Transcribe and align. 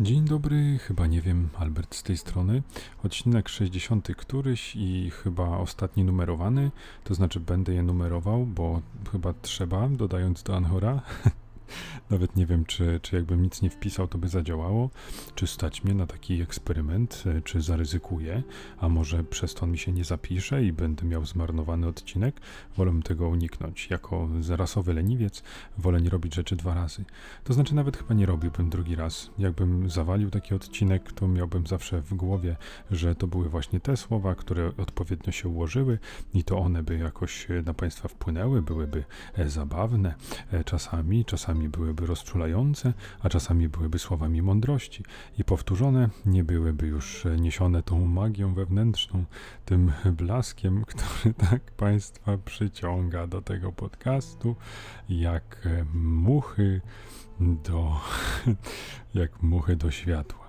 Dzień 0.00 0.24
dobry, 0.24 0.78
chyba 0.78 1.06
nie 1.06 1.20
wiem, 1.20 1.48
Albert 1.58 1.94
z 1.94 2.02
tej 2.02 2.16
strony. 2.16 2.62
Odcinek 3.04 3.48
60 3.48 4.08
któryś 4.16 4.76
i 4.76 5.10
chyba 5.10 5.58
ostatni 5.58 6.04
numerowany, 6.04 6.70
to 7.04 7.14
znaczy 7.14 7.40
będę 7.40 7.74
je 7.74 7.82
numerował, 7.82 8.46
bo 8.46 8.80
chyba 9.12 9.34
trzeba, 9.42 9.88
dodając 9.88 10.42
do 10.42 10.56
Anhora. 10.56 11.02
Nawet 12.14 12.36
nie 12.36 12.46
wiem, 12.46 12.64
czy, 12.64 13.00
czy 13.02 13.16
jakbym 13.16 13.42
nic 13.42 13.62
nie 13.62 13.70
wpisał, 13.70 14.08
to 14.08 14.18
by 14.18 14.28
zadziałało. 14.28 14.90
Czy 15.34 15.46
stać 15.46 15.84
mnie 15.84 15.94
na 15.94 16.06
taki 16.06 16.42
eksperyment, 16.42 17.24
e, 17.26 17.42
czy 17.42 17.60
zaryzykuję, 17.60 18.42
a 18.78 18.88
może 18.88 19.24
przez 19.24 19.54
to 19.54 19.62
on 19.62 19.70
mi 19.70 19.78
się 19.78 19.92
nie 19.92 20.04
zapisze 20.04 20.64
i 20.64 20.72
będę 20.72 21.06
miał 21.06 21.26
zmarnowany 21.26 21.86
odcinek. 21.86 22.40
Wolę 22.76 22.92
tego 23.04 23.28
uniknąć. 23.28 23.90
Jako 23.90 24.28
zarasowy 24.40 24.94
leniwiec 24.94 25.42
wolę 25.78 26.00
nie 26.00 26.10
robić 26.10 26.34
rzeczy 26.34 26.56
dwa 26.56 26.74
razy. 26.74 27.04
To 27.44 27.52
znaczy 27.52 27.74
nawet 27.74 27.96
chyba 27.96 28.14
nie 28.14 28.26
robiłbym 28.26 28.70
drugi 28.70 28.94
raz. 28.96 29.30
Jakbym 29.38 29.90
zawalił 29.90 30.30
taki 30.30 30.54
odcinek, 30.54 31.12
to 31.12 31.28
miałbym 31.28 31.66
zawsze 31.66 32.00
w 32.02 32.14
głowie, 32.14 32.56
że 32.90 33.14
to 33.14 33.26
były 33.26 33.48
właśnie 33.48 33.80
te 33.80 33.96
słowa, 33.96 34.34
które 34.34 34.72
odpowiednio 34.76 35.32
się 35.32 35.48
ułożyły 35.48 35.98
i 36.34 36.44
to 36.44 36.58
one 36.58 36.82
by 36.82 36.98
jakoś 36.98 37.46
na 37.64 37.74
Państwa 37.74 38.08
wpłynęły, 38.08 38.62
byłyby 38.62 39.04
e, 39.34 39.48
zabawne 39.48 40.14
e, 40.52 40.64
czasami, 40.64 41.24
czasami 41.24 41.68
byłyby 41.68 42.03
rozczulające, 42.06 42.92
a 43.20 43.28
czasami 43.28 43.68
byłyby 43.68 43.98
słowami 43.98 44.42
mądrości 44.42 45.04
i 45.38 45.44
powtórzone 45.44 46.08
nie 46.26 46.44
byłyby 46.44 46.86
już 46.86 47.26
niesione 47.38 47.82
tą 47.82 48.06
magią 48.06 48.54
wewnętrzną, 48.54 49.24
tym 49.64 49.92
blaskiem, 50.12 50.84
który 50.88 51.34
tak 51.34 51.62
Państwa 51.62 52.38
przyciąga 52.38 53.26
do 53.26 53.42
tego 53.42 53.72
podcastu, 53.72 54.56
jak 55.08 55.68
muchy 55.94 56.80
do, 57.40 58.00
jak 59.14 59.42
muchy 59.42 59.76
do 59.76 59.90
światła. 59.90 60.43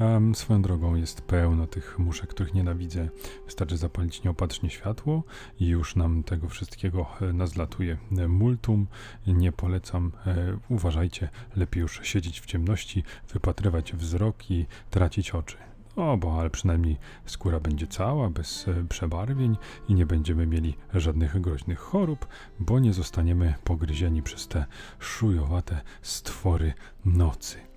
Um, 0.00 0.34
swoją 0.34 0.62
drogą 0.62 0.94
jest 0.94 1.20
pełno 1.20 1.66
tych 1.66 1.98
muszek, 1.98 2.30
których 2.30 2.54
nienawidzę. 2.54 3.08
Wystarczy 3.44 3.76
zapalić 3.76 4.22
nieopatrznie 4.24 4.70
światło 4.70 5.22
i 5.60 5.66
już 5.66 5.96
nam 5.96 6.22
tego 6.22 6.48
wszystkiego 6.48 7.06
e, 7.20 7.32
nazlatuje 7.32 7.98
e, 8.18 8.28
multum. 8.28 8.86
Nie 9.26 9.52
polecam. 9.52 10.12
E, 10.26 10.58
uważajcie, 10.68 11.28
lepiej 11.56 11.80
już 11.80 12.00
siedzieć 12.02 12.40
w 12.40 12.46
ciemności, 12.46 13.04
wypatrywać 13.32 13.92
wzrok 13.92 14.50
i 14.50 14.66
tracić 14.90 15.30
oczy. 15.30 15.56
O, 15.96 16.16
bo 16.16 16.40
ale 16.40 16.50
przynajmniej 16.50 16.96
skóra 17.26 17.60
będzie 17.60 17.86
cała, 17.86 18.30
bez 18.30 18.66
przebarwień 18.88 19.56
i 19.88 19.94
nie 19.94 20.06
będziemy 20.06 20.46
mieli 20.46 20.74
żadnych 20.94 21.40
groźnych 21.40 21.78
chorób, 21.78 22.26
bo 22.60 22.78
nie 22.78 22.92
zostaniemy 22.92 23.54
pogryzieni 23.64 24.22
przez 24.22 24.48
te 24.48 24.66
szujowate 24.98 25.80
stwory 26.02 26.74
nocy. 27.04 27.67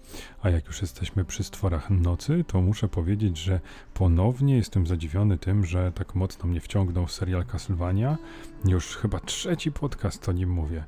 A 0.42 0.50
jak 0.50 0.68
już 0.68 0.82
jesteśmy 0.82 1.26
przy 1.26 1.44
stworach 1.44 1.90
nocy, 1.90 2.44
to 2.48 2.62
muszę 2.62 2.88
powiedzieć, 2.88 3.38
że 3.38 3.60
ponownie 3.94 4.58
jestem 4.58 4.88
zadziwiony 4.88 5.38
tym, 5.38 5.66
że 5.66 5.92
tak 5.92 6.16
mocno 6.16 6.50
mnie 6.50 6.62
wciągnął 6.62 7.08
serial 7.08 7.46
Castlevania. 7.46 8.18
Już 8.66 8.98
chyba 8.98 9.20
trzeci 9.20 9.72
podcast 9.72 10.30
o 10.30 10.32
nim 10.32 10.50
mówię, 10.50 10.84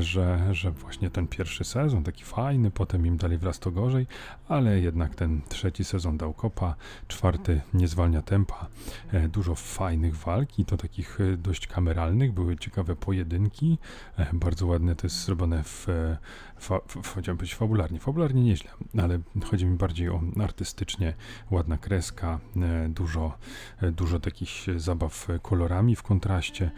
że, 0.00 0.54
że 0.54 0.70
właśnie 0.70 1.10
ten 1.10 1.28
pierwszy 1.28 1.64
sezon 1.64 2.04
taki 2.04 2.24
fajny, 2.24 2.70
potem 2.70 3.06
im 3.06 3.16
dalej 3.16 3.38
wraz 3.38 3.58
to 3.58 3.70
gorzej, 3.70 4.06
ale 4.48 4.80
jednak 4.80 5.14
ten 5.14 5.40
trzeci 5.48 5.84
sezon 5.84 6.16
dał 6.18 6.34
kopa, 6.34 6.74
czwarty 7.08 7.60
nie 7.74 7.88
zwalnia 7.88 8.22
tempa. 8.22 8.66
E, 9.12 9.28
dużo 9.28 9.54
fajnych 9.54 10.16
walk 10.16 10.58
i 10.58 10.64
to 10.64 10.76
takich 10.76 11.20
e, 11.20 11.36
dość 11.36 11.66
kameralnych, 11.66 12.32
były 12.32 12.56
ciekawe 12.56 12.96
pojedynki, 12.96 13.78
e, 14.16 14.26
bardzo 14.32 14.66
ładne 14.66 14.96
to 14.96 15.06
jest 15.06 15.24
zrobione 15.24 15.62
w, 15.64 15.86
fa, 16.58 16.80
chciałem 17.02 17.36
powiedzieć 17.36 17.54
fabularnie, 17.54 18.00
fabularnie 18.00 18.42
nieźle, 18.42 18.70
ale 19.02 19.18
chodzi 19.44 19.66
mi 19.66 19.76
bardziej 19.76 20.08
o 20.08 20.20
artystycznie, 20.40 21.14
ładna 21.50 21.78
kreska, 21.78 22.40
dużo, 22.88 23.38
dużo 23.92 24.20
takich 24.20 24.50
zabaw 24.76 25.28
kolorami 25.42 25.96
w 25.96 26.02
kontraście. 26.02 26.70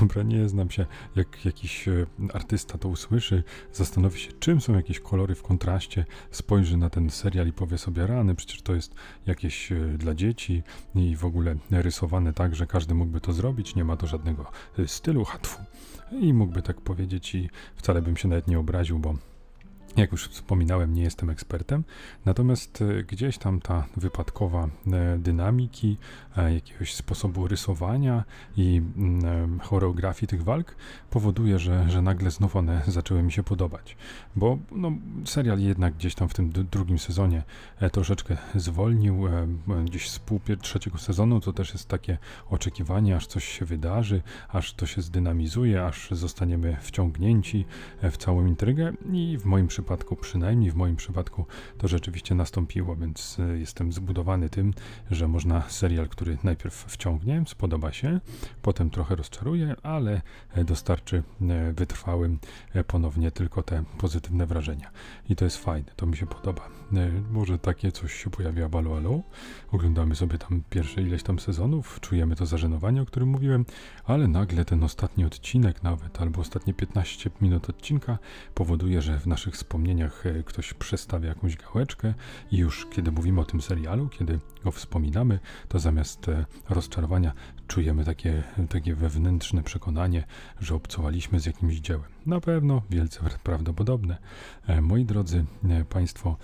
Dobra, 0.00 0.22
nie 0.22 0.48
znam 0.48 0.70
się, 0.70 0.86
jak 1.16 1.44
jakiś 1.44 1.88
e, 1.88 2.06
artysta 2.32 2.78
to 2.78 2.88
usłyszy, 2.88 3.42
zastanowi 3.72 4.20
się, 4.20 4.32
czym 4.32 4.60
są 4.60 4.74
jakieś 4.74 5.00
kolory 5.00 5.34
w 5.34 5.42
kontraście, 5.42 6.04
spojrzy 6.30 6.76
na 6.76 6.90
ten 6.90 7.10
serial 7.10 7.48
i 7.48 7.52
powie 7.52 7.78
sobie, 7.78 8.06
rany, 8.06 8.34
przecież 8.34 8.62
to 8.62 8.74
jest 8.74 8.94
jakieś 9.26 9.72
dla 9.98 10.14
dzieci 10.14 10.62
i 10.94 11.16
w 11.16 11.24
ogóle 11.24 11.56
rysowane 11.70 12.32
tak, 12.32 12.54
że 12.54 12.66
każdy 12.66 12.94
mógłby 12.94 13.20
to 13.20 13.32
zrobić, 13.32 13.74
nie 13.74 13.84
ma 13.84 13.96
to 13.96 14.06
żadnego 14.06 14.46
stylu, 14.86 15.24
hatwu. 15.24 15.62
I 16.20 16.32
mógłby 16.32 16.62
tak 16.62 16.80
powiedzieć 16.80 17.34
i 17.34 17.50
wcale 17.76 18.02
bym 18.02 18.16
się 18.16 18.28
nawet 18.28 18.48
nie 18.48 18.58
obraził, 18.58 18.98
bo 18.98 19.14
jak 19.96 20.12
już 20.12 20.28
wspominałem, 20.28 20.94
nie 20.94 21.02
jestem 21.02 21.30
ekspertem, 21.30 21.84
natomiast 22.24 22.82
e, 22.82 23.02
gdzieś 23.02 23.38
tam 23.38 23.60
ta 23.60 23.86
wypadkowa 23.96 24.68
e, 24.92 25.18
dynamiki, 25.18 25.96
e, 26.36 26.54
jakiegoś 26.54 26.94
sposobu 26.94 27.48
rysowania 27.48 28.24
i 28.56 28.82
mm, 28.96 29.60
choreografii 29.60 30.28
tych 30.28 30.44
walk 30.44 30.76
powoduje, 31.10 31.58
że, 31.58 31.90
że 31.90 32.02
nagle 32.02 32.30
znów 32.30 32.56
one 32.56 32.82
zaczęły 32.86 33.22
mi 33.22 33.32
się 33.32 33.42
podobać. 33.42 33.96
Bo 34.36 34.58
no, 34.70 34.92
serial 35.24 35.58
jednak 35.58 35.94
gdzieś 35.94 36.14
tam 36.14 36.28
w 36.28 36.34
tym 36.34 36.52
drugim 36.52 36.98
sezonie 36.98 37.42
troszeczkę 37.92 38.36
zwolnił, 38.54 39.24
gdzieś 39.84 40.10
z 40.10 40.18
pół 40.18 40.40
trzeciego 40.60 40.98
sezonu 40.98 41.40
to 41.40 41.52
też 41.52 41.72
jest 41.72 41.88
takie 41.88 42.18
oczekiwanie, 42.50 43.16
aż 43.16 43.26
coś 43.26 43.44
się 43.44 43.64
wydarzy, 43.64 44.22
aż 44.48 44.74
to 44.74 44.86
się 44.86 45.02
zdynamizuje, 45.02 45.84
aż 45.84 46.08
zostaniemy 46.10 46.76
wciągnięci 46.80 47.64
w 48.02 48.16
całą 48.16 48.46
intrygę 48.46 48.92
i 49.12 49.38
w 49.38 49.44
moim 49.44 49.66
przypadku 49.66 49.85
przypadku, 49.86 50.16
przynajmniej 50.16 50.70
w 50.70 50.74
moim 50.74 50.96
przypadku, 50.96 51.46
to 51.78 51.88
rzeczywiście 51.88 52.34
nastąpiło, 52.34 52.96
więc 52.96 53.38
e, 53.40 53.58
jestem 53.58 53.92
zbudowany 53.92 54.50
tym, 54.50 54.74
że 55.10 55.28
można 55.28 55.62
serial, 55.68 56.08
który 56.08 56.38
najpierw 56.44 56.74
wciągnie, 56.74 57.44
spodoba 57.46 57.92
się, 57.92 58.20
potem 58.62 58.90
trochę 58.90 59.16
rozczaruje, 59.16 59.74
ale 59.82 60.20
e, 60.54 60.64
dostarczy 60.64 61.22
e, 61.40 61.72
wytrwałym 61.72 62.38
ponownie 62.86 63.30
tylko 63.30 63.62
te 63.62 63.84
pozytywne 63.98 64.46
wrażenia. 64.46 64.90
I 65.28 65.36
to 65.36 65.44
jest 65.44 65.56
fajne, 65.56 65.92
to 65.96 66.06
mi 66.06 66.16
się 66.16 66.26
podoba. 66.26 66.68
Może 67.30 67.58
takie 67.58 67.92
coś 67.92 68.14
się 68.14 68.30
pojawia 68.30 68.68
w 68.68 68.76
Alo 68.76 69.22
oglądamy 69.72 70.14
sobie 70.14 70.38
tam 70.38 70.62
pierwsze 70.70 71.02
ileś 71.02 71.22
tam 71.22 71.38
sezonów, 71.38 72.00
czujemy 72.00 72.36
to 72.36 72.46
zażenowanie, 72.46 73.02
o 73.02 73.06
którym 73.06 73.28
mówiłem, 73.28 73.64
ale 74.04 74.28
nagle 74.28 74.64
ten 74.64 74.84
ostatni 74.84 75.24
odcinek 75.24 75.82
nawet, 75.82 76.20
albo 76.20 76.40
ostatnie 76.40 76.74
15 76.74 77.30
minut 77.40 77.70
odcinka 77.70 78.18
powoduje, 78.54 79.02
że 79.02 79.18
w 79.18 79.26
naszych 79.26 79.54
wspomnieniach 79.54 80.26
e, 80.26 80.42
ktoś 80.42 80.74
przestawia 80.74 81.28
jakąś 81.28 81.56
gałeczkę 81.56 82.14
i 82.50 82.56
już 82.56 82.86
kiedy 82.90 83.12
mówimy 83.12 83.40
o 83.40 83.44
tym 83.44 83.60
serialu, 83.60 84.08
kiedy 84.08 84.40
go 84.64 84.70
wspominamy, 84.70 85.38
to 85.68 85.78
zamiast 85.78 86.28
e, 86.28 86.44
rozczarowania 86.68 87.32
czujemy 87.66 88.04
takie, 88.04 88.42
takie 88.68 88.94
wewnętrzne 88.94 89.62
przekonanie, 89.62 90.24
że 90.60 90.74
obcowaliśmy 90.74 91.40
z 91.40 91.46
jakimś 91.46 91.74
dziełem. 91.74 92.10
Na 92.26 92.40
pewno 92.40 92.82
wielce 92.90 93.20
prawdopodobne. 93.42 94.18
E, 94.66 94.80
moi 94.80 95.04
drodzy 95.04 95.44
Państwo, 95.88 96.36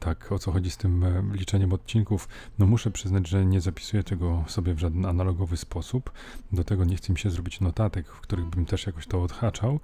tak 0.00 0.32
o 0.32 0.38
co 0.38 0.52
chodzi 0.52 0.70
z 0.70 0.76
tym 0.76 1.04
liczeniem 1.32 1.72
odcinków, 1.72 2.28
no 2.58 2.66
muszę 2.66 2.90
przyznać, 2.90 3.28
że 3.28 3.46
nie 3.46 3.60
zapisuję 3.60 4.02
tego 4.02 4.44
sobie 4.46 4.74
w 4.74 4.78
żaden 4.78 5.06
analogowy 5.06 5.56
sposób. 5.56 6.12
Do 6.52 6.64
tego 6.64 6.84
nie 6.84 6.96
chcę 6.96 7.12
mi 7.12 7.18
się 7.18 7.30
zrobić 7.30 7.60
notatek, 7.60 8.08
w 8.08 8.20
których 8.20 8.46
bym 8.46 8.66
też 8.66 8.86
jakoś 8.86 9.06
to 9.06 9.22
odhaczał. 9.22 9.80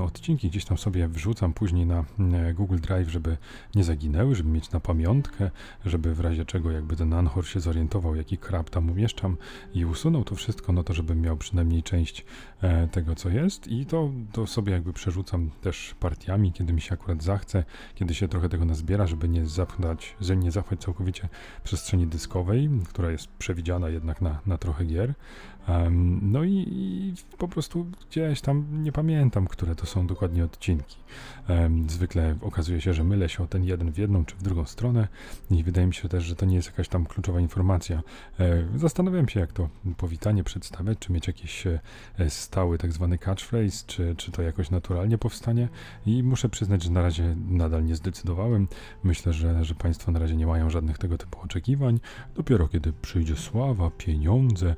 Odcinki 0.00 0.48
gdzieś 0.48 0.64
tam 0.64 0.78
sobie 0.78 1.08
wrzucam 1.08 1.52
później 1.52 1.86
na 1.86 2.04
E, 2.32 2.54
Google 2.54 2.78
Drive, 2.78 3.08
żeby 3.08 3.36
nie 3.74 3.84
zaginęły, 3.84 4.34
żeby 4.34 4.48
mieć 4.48 4.70
na 4.70 4.80
pamiątkę, 4.80 5.50
żeby 5.86 6.14
w 6.14 6.20
razie 6.20 6.44
czego 6.44 6.70
jakby 6.70 6.96
ten 6.96 7.12
Anchor 7.12 7.46
się 7.46 7.60
zorientował, 7.60 8.14
jaki 8.14 8.38
krab 8.38 8.70
tam 8.70 8.90
umieszczam 8.90 9.36
i 9.74 9.84
usunął 9.84 10.11
to 10.24 10.34
wszystko, 10.34 10.72
no 10.72 10.84
to 10.84 10.94
żebym 10.94 11.20
miał 11.20 11.36
przynajmniej 11.36 11.82
część 11.82 12.24
e, 12.62 12.88
tego, 12.88 13.14
co 13.14 13.28
jest 13.28 13.68
i 13.68 13.86
to, 13.86 14.10
to 14.32 14.46
sobie 14.46 14.72
jakby 14.72 14.92
przerzucam 14.92 15.50
też 15.60 15.94
partiami, 16.00 16.52
kiedy 16.52 16.72
mi 16.72 16.80
się 16.80 16.94
akurat 16.94 17.22
zachce, 17.22 17.64
kiedy 17.94 18.14
się 18.14 18.28
trochę 18.28 18.48
tego 18.48 18.64
nazbiera, 18.64 19.06
żeby 19.06 19.28
nie 19.28 19.46
zapchać, 19.46 20.16
nie 20.36 20.50
zapchać 20.50 20.80
całkowicie 20.80 21.28
przestrzeni 21.64 22.06
dyskowej, 22.06 22.70
która 22.88 23.10
jest 23.10 23.28
przewidziana 23.28 23.88
jednak 23.88 24.22
na, 24.22 24.40
na 24.46 24.58
trochę 24.58 24.84
gier. 24.84 25.14
No 26.22 26.44
i, 26.44 27.14
po 27.38 27.48
prostu 27.48 27.86
gdzieś 28.10 28.40
tam 28.40 28.82
nie 28.82 28.92
pamiętam, 28.92 29.46
które 29.46 29.74
to 29.74 29.86
są 29.86 30.06
dokładnie 30.06 30.44
odcinki. 30.44 30.96
Zwykle 31.88 32.36
okazuje 32.40 32.80
się, 32.80 32.94
że 32.94 33.04
mylę 33.04 33.28
się 33.28 33.42
o 33.42 33.46
ten 33.46 33.64
jeden 33.64 33.92
w 33.92 33.98
jedną 33.98 34.24
czy 34.24 34.36
w 34.36 34.42
drugą 34.42 34.64
stronę 34.64 35.08
i 35.50 35.64
wydaje 35.64 35.86
mi 35.86 35.94
się 35.94 36.08
też, 36.08 36.24
że 36.24 36.36
to 36.36 36.46
nie 36.46 36.56
jest 36.56 36.68
jakaś 36.68 36.88
tam 36.88 37.06
kluczowa 37.06 37.40
informacja. 37.40 38.02
E, 38.40 38.64
zastanawiam 38.76 39.28
się, 39.28 39.40
jak 39.40 39.52
to 39.52 39.68
powitanie 39.96 40.44
przedstawiać, 40.44 40.98
czy 40.98 41.12
mieć 41.12 41.26
jakiś 41.26 41.66
e, 41.66 41.80
stały 42.28 42.78
tak 42.78 42.92
zwany 42.92 43.18
catchphrase, 43.18 43.84
czy, 43.86 44.14
czy 44.16 44.32
to 44.32 44.42
jakoś 44.42 44.70
naturalnie 44.70 45.18
powstanie 45.18 45.68
i 46.06 46.22
muszę 46.22 46.48
przyznać, 46.48 46.82
że 46.82 46.90
na 46.90 47.02
razie 47.02 47.36
nadal 47.48 47.84
nie 47.84 47.96
zdecydowałem. 47.96 48.68
Myślę, 49.04 49.32
że, 49.32 49.64
że 49.64 49.74
Państwo 49.74 50.12
na 50.12 50.18
razie 50.18 50.36
nie 50.36 50.46
mają 50.46 50.70
żadnych 50.70 50.98
tego 50.98 51.18
typu 51.18 51.40
oczekiwań. 51.40 52.00
Dopiero 52.34 52.68
kiedy 52.68 52.92
przyjdzie 52.92 53.36
sława, 53.36 53.90
pieniądze, 53.90 54.76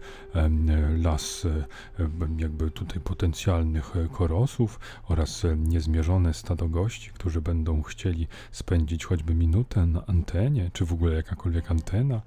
las 0.98 1.46
jakby 2.38 2.70
tutaj 2.70 3.00
potencjalnych 3.00 3.92
korosów 4.12 4.80
oraz 5.08 5.46
niezmierzone 5.56 6.34
stado 6.34 6.68
gości, 6.68 7.10
którzy 7.10 7.40
będą 7.40 7.82
chcieli 7.82 8.28
spędzić 8.52 9.04
choćby 9.04 9.34
minutę 9.34 9.86
na 9.86 10.06
antenie, 10.06 10.70
czy 10.72 10.84
w 10.84 10.92
ogóle 10.92 11.14
jakakolwiek 11.14 11.70
antena, 11.70 12.22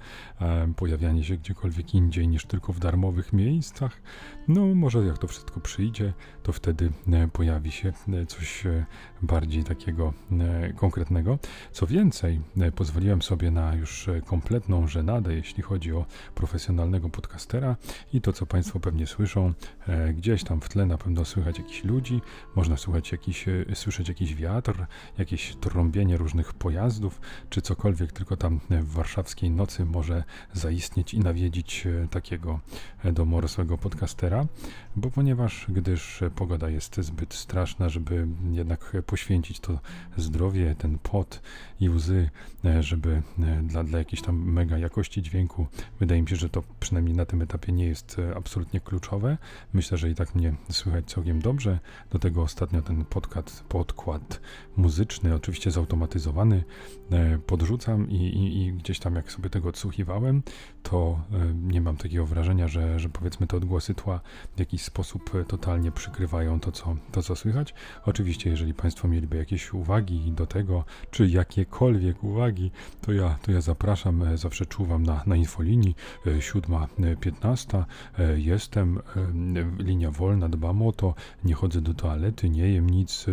pojawianie 0.76 1.24
się 1.24 1.38
gdziekolwiek 1.38 1.94
indziej 1.94 2.28
niż 2.28 2.46
tylko 2.46 2.74
w 2.74 2.80
darmowych 2.80 3.34
miejscach. 3.34 4.02
No, 4.48 4.76
może 4.76 5.06
jak 5.06 5.18
to 5.18 5.28
wszystko 5.28 5.60
przyjdzie, 5.60 6.14
to 6.44 6.54
wtedy 6.54 6.92
pojawi 7.34 7.72
się 7.72 7.94
coś 8.28 8.64
bardziej 9.22 9.64
takiego 9.64 10.14
konkretnego. 10.76 11.40
Co 11.72 11.88
więcej, 11.88 12.42
pozwoliłem 12.76 13.22
sobie 13.22 13.52
na 13.52 13.76
już 13.76 14.10
kompletną 14.26 14.88
żenadę, 14.88 15.34
jeśli 15.34 15.64
chodzi 15.64 15.94
o 15.94 16.06
profesjonalnego 16.36 17.10
podcastera 17.10 17.76
i 18.14 18.22
to, 18.22 18.34
co 18.38 18.46
Państwo 18.46 18.80
pewnie 18.80 19.08
słyszą, 19.08 19.54
gdzieś 20.14 20.44
tam 20.44 20.62
w 20.62 20.70
tle 20.70 20.86
na 20.86 20.98
pewno 20.98 21.26
słychać 21.26 21.58
jakichś 21.58 21.84
ludzi, 21.84 22.22
można 22.56 22.78
słuchać 22.78 23.12
jakiś, 23.12 23.46
słyszeć 23.74 24.08
jakiś 24.08 24.36
wiatr, 24.36 24.86
jakieś 25.18 25.56
trąbienie 25.56 26.18
różnych 26.18 26.54
pojazdów, 26.54 27.22
czy 27.50 27.62
cokolwiek 27.62 28.12
tylko 28.12 28.38
tam 28.38 28.60
w 28.70 28.92
warszawskiej 28.94 29.50
nocy 29.50 29.86
może 29.86 30.24
zaistnieć 30.54 31.14
i 31.14 31.20
nawiedzić 31.20 31.88
takiego 32.10 32.60
domorosłego 33.14 33.78
podcastera, 33.78 34.46
bo 34.96 35.12
ponieważ 35.12 35.66
gdyż 35.70 36.24
pogoda 36.36 36.70
jest 36.70 36.96
zbyt 36.96 37.34
straszna, 37.34 37.90
żeby 37.90 38.28
jednak 38.52 38.94
poświęcić 39.06 39.60
to 39.60 39.80
zdrowie, 40.18 40.76
ten 40.76 41.00
pot 41.00 41.42
i 41.80 41.90
łzy, 41.90 42.30
e, 42.66 42.84
żeby 42.84 43.22
e, 43.40 43.64
dla, 43.64 43.84
dla 43.84 44.00
jakiejś 44.00 44.22
tam 44.22 44.52
mega 44.52 44.78
jakości 44.78 45.22
dźwięku, 45.22 45.68
wydaje 46.00 46.22
mi 46.22 46.30
się, 46.30 46.36
że 46.36 46.50
to 46.50 46.64
przynajmniej 46.80 47.16
na 47.16 47.26
tym 47.26 47.42
etapie 47.42 47.72
nie 47.72 47.86
jest 47.86 48.20
e, 48.20 48.27
absolutnie 48.36 48.80
kluczowe. 48.80 49.38
Myślę, 49.74 49.98
że 49.98 50.10
i 50.10 50.16
tak 50.16 50.36
mnie 50.36 50.56
słychać 50.72 51.06
całkiem 51.06 51.42
dobrze. 51.42 51.80
Do 52.12 52.20
tego 52.20 52.42
ostatnio 52.42 52.82
ten 52.82 53.06
podkład, 53.06 53.64
podkład 53.70 54.42
muzyczny, 54.78 55.36
oczywiście 55.36 55.72
zautomatyzowany, 55.72 56.64
podrzucam 57.46 58.10
i, 58.10 58.16
i, 58.16 58.66
i 58.66 58.74
gdzieś 58.74 59.00
tam 59.00 59.16
jak 59.16 59.32
sobie 59.32 59.50
tego 59.50 59.70
odsłuchiwałem, 59.70 60.44
to 60.90 61.20
nie 61.64 61.82
mam 61.82 61.98
takiego 61.98 62.26
wrażenia, 62.26 62.68
że, 62.68 63.00
że 63.00 63.10
powiedzmy 63.10 63.48
te 63.48 63.58
odgłosy 63.58 63.94
tła 63.94 64.20
w 64.56 64.60
jakiś 64.60 64.82
sposób 64.82 65.32
totalnie 65.48 65.92
przykrywają 65.92 66.60
to 66.60 66.72
co, 66.72 66.96
to, 67.12 67.24
co 67.24 67.36
słychać. 67.36 67.74
Oczywiście, 68.06 68.50
jeżeli 68.50 68.74
Państwo 68.74 69.08
mieliby 69.08 69.38
jakieś 69.38 69.74
uwagi 69.74 70.32
do 70.32 70.46
tego, 70.46 70.84
czy 71.12 71.28
jakiekolwiek 71.28 72.24
uwagi, 72.24 72.72
to 73.02 73.14
ja, 73.14 73.38
to 73.42 73.52
ja 73.52 73.62
zapraszam, 73.62 74.24
e, 74.24 74.38
zawsze 74.38 74.66
czuwam 74.66 75.04
na, 75.04 75.24
na 75.26 75.36
infolinii 75.36 75.96
7.15. 76.26 77.84
E, 78.20 78.40
jestem, 78.40 78.98
e, 78.98 79.84
linia 79.84 80.12
wolna, 80.12 80.50
dbam 80.50 80.82
o 80.82 80.92
to, 80.92 81.16
nie 81.44 81.54
chodzę 81.54 81.82
do 81.82 81.94
toalety, 81.94 82.50
nie 82.50 82.70
jem 82.70 82.90
nic, 82.90 83.26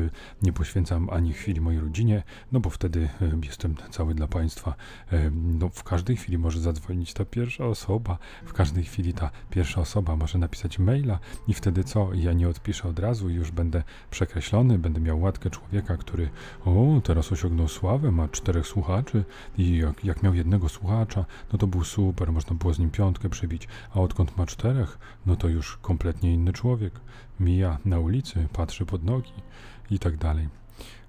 nie 0.42 0.52
poświęcam 0.52 1.10
ani 1.10 1.32
chwili 1.32 1.60
mojej 1.60 1.80
rodzinie, 1.80 2.22
no 2.52 2.60
bo 2.60 2.70
wtedy 2.70 3.08
jestem 3.42 3.74
cały 3.90 4.14
dla 4.14 4.26
Państwa. 4.26 4.74
No, 5.32 5.68
w 5.68 5.84
każdej 5.84 6.16
chwili 6.16 6.38
może 6.38 6.60
zadzwonić 6.60 7.14
ta 7.14 7.24
pierwsza 7.24 7.44
osoba, 7.61 8.19
w 8.44 8.52
każdej 8.52 8.85
chwili 8.85 9.12
ta 9.12 9.31
pierwsza 9.50 9.81
osoba 9.81 10.17
może 10.17 10.38
napisać 10.38 10.79
maila 10.79 11.19
i 11.49 11.55
wtedy 11.55 11.85
co? 11.85 12.14
Ja 12.14 12.32
nie 12.32 12.49
odpiszę 12.49 12.88
od 12.88 12.99
razu 12.99 13.31
już 13.31 13.50
będę 13.50 13.82
przekreślony, 14.11 14.79
będę 14.79 15.00
miał 15.00 15.20
łatkę 15.20 15.50
człowieka, 15.50 15.96
który 15.96 16.29
o, 16.64 17.00
teraz 17.05 17.32
osiągnął 17.32 17.69
sławę, 17.69 18.12
ma 18.12 18.29
czterech 18.29 18.67
słuchaczy 18.67 19.25
i 19.58 19.79
jak, 19.79 20.05
jak 20.05 20.23
miał 20.23 20.35
jednego 20.35 20.69
słuchacza, 20.69 21.25
no 21.52 21.58
to 21.58 21.67
był 21.67 21.85
super, 21.85 22.32
można 22.32 22.56
było 22.56 22.75
z 22.75 22.79
nim 22.79 22.91
piątkę 22.91 23.29
przybić, 23.29 23.69
a 23.94 24.00
odkąd 24.00 24.37
ma 24.37 24.46
czterech, 24.46 24.99
no 25.26 25.37
to 25.37 25.49
już 25.49 25.76
kompletnie 25.76 26.35
inny 26.35 26.52
człowiek. 26.52 27.00
Mija 27.41 27.79
na 27.85 27.99
ulicy, 27.99 28.49
patrzy 28.52 28.87
pod 28.87 29.05
nogi 29.05 29.32
i 29.91 29.99
tak 29.99 30.17
dalej. 30.17 30.49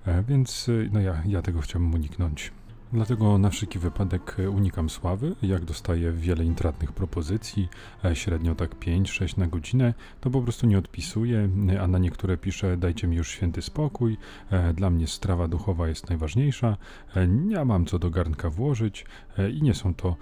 E, 0.06 0.24
więc 0.24 0.70
no 0.92 1.00
ja, 1.00 1.24
ja 1.26 1.42
tego 1.42 1.62
chciałbym 1.62 1.94
uniknąć. 1.94 2.52
Dlatego 2.94 3.38
na 3.38 3.50
wszelki 3.50 3.80
wypadek 3.80 4.38
unikam 4.52 4.90
sławy. 4.90 5.36
Jak 5.42 5.66
dostaję 5.66 6.12
wiele 6.12 6.46
intratnych 6.46 6.92
propozycji, 6.92 7.70
e, 8.06 8.16
średnio 8.16 8.56
tak 8.56 8.76
5-6 8.80 9.38
na 9.38 9.48
godzinę, 9.48 9.94
to 10.22 10.30
po 10.30 10.42
prostu 10.42 10.68
nie 10.68 10.78
odpisuję, 10.78 11.50
a 11.82 11.88
na 11.88 12.00
niektóre 12.00 12.38
piszę 12.38 12.78
dajcie 12.78 13.08
mi 13.08 13.18
już 13.18 13.30
święty 13.30 13.62
spokój, 13.62 14.18
e, 14.50 14.74
dla 14.74 14.90
mnie 14.90 15.08
strawa 15.08 15.48
duchowa 15.48 15.88
jest 15.88 16.10
najważniejsza, 16.10 16.78
e, 17.16 17.28
nie 17.28 17.66
mam 17.66 17.86
co 17.86 18.00
do 18.00 18.10
garnka 18.10 18.50
włożyć 18.50 19.06
i 19.54 19.62
nie 19.62 19.74
są 19.74 19.94
to 19.94 20.16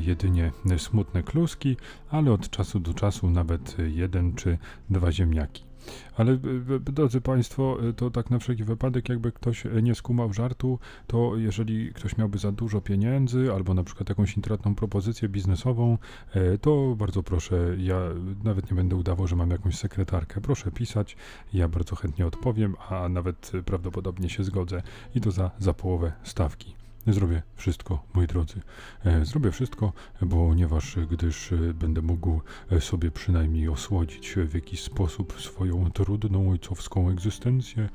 jedynie 0.00 0.52
smutne 0.78 1.22
kluski, 1.22 1.76
ale 2.10 2.32
od 2.32 2.50
czasu 2.50 2.80
do 2.80 2.94
czasu 2.94 3.30
nawet 3.30 3.76
jeden 3.78 4.34
czy 4.34 4.58
dwa 4.90 5.12
ziemniaki. 5.12 5.69
Ale 6.16 6.38
drodzy 6.80 7.20
Państwo, 7.20 7.78
to 7.96 8.10
tak 8.10 8.30
na 8.30 8.38
wszelki 8.38 8.64
wypadek, 8.64 9.08
jakby 9.08 9.32
ktoś 9.32 9.64
nie 9.82 9.94
skumał 9.94 10.32
żartu, 10.32 10.78
to 11.06 11.36
jeżeli 11.36 11.92
ktoś 11.92 12.16
miałby 12.16 12.38
za 12.38 12.52
dużo 12.52 12.80
pieniędzy 12.80 13.52
albo 13.54 13.74
na 13.74 13.84
przykład 13.84 14.08
jakąś 14.08 14.36
intratną 14.36 14.74
propozycję 14.74 15.28
biznesową, 15.28 15.98
e, 16.34 16.58
to 16.58 16.96
bardzo 16.96 17.22
proszę, 17.22 17.76
ja 17.78 18.00
nawet 18.44 18.70
nie 18.70 18.76
będę 18.76 18.96
udawał, 18.96 19.26
że 19.26 19.36
mam 19.36 19.50
jakąś 19.50 19.76
sekretarkę. 19.76 20.40
Proszę 20.40 20.70
pisać, 20.70 21.16
ja 21.52 21.68
bardzo 21.68 21.96
chętnie 21.96 22.26
odpowiem, 22.26 22.76
a 22.88 23.08
nawet 23.08 23.52
prawdopodobnie 23.66 24.28
się 24.28 24.44
zgodzę 24.44 24.82
i 25.14 25.20
to 25.20 25.30
za, 25.30 25.50
za 25.58 25.74
połowę 25.74 26.12
stawki. 26.22 26.79
Zrobię 27.06 27.42
wszystko, 27.56 28.02
moi 28.14 28.26
drodzy. 28.26 28.60
E, 29.04 29.24
zrobię 29.24 29.50
wszystko, 29.50 29.92
ponieważ 30.30 30.96
gdyż 31.10 31.52
e, 31.52 31.56
będę 31.74 32.02
mógł 32.02 32.40
e, 32.70 32.80
sobie 32.80 33.10
przynajmniej 33.10 33.68
osłodzić 33.68 34.34
w 34.46 34.54
jakiś 34.54 34.82
sposób 34.82 35.40
swoją 35.40 35.90
trudną 35.90 36.50
ojcowską 36.50 37.10
egzystencję 37.10 37.88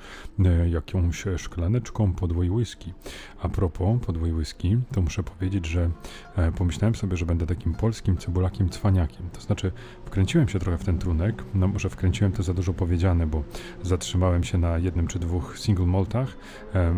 jakąś 0.69 1.23
szklaneczką 1.37 2.13
podwój 2.13 2.49
whisky. 2.49 2.93
A 3.41 3.49
propos 3.49 3.99
podwój 4.05 4.33
whisky, 4.33 4.77
to 4.93 5.01
muszę 5.01 5.23
powiedzieć, 5.23 5.65
że 5.65 5.89
pomyślałem 6.57 6.95
sobie, 6.95 7.17
że 7.17 7.25
będę 7.25 7.47
takim 7.47 7.73
polskim 7.73 8.17
cebulakiem 8.17 8.69
cwaniakiem. 8.69 9.29
To 9.33 9.41
znaczy, 9.41 9.71
wkręciłem 10.05 10.47
się 10.47 10.59
trochę 10.59 10.77
w 10.77 10.83
ten 10.83 10.99
trunek, 10.99 11.43
no 11.53 11.67
może 11.67 11.89
wkręciłem 11.89 12.31
to 12.31 12.43
za 12.43 12.53
dużo 12.53 12.73
powiedziane, 12.73 13.27
bo 13.27 13.43
zatrzymałem 13.83 14.43
się 14.43 14.57
na 14.57 14.77
jednym 14.77 15.07
czy 15.07 15.19
dwóch 15.19 15.59
single 15.59 15.85
maltach, 15.85 16.37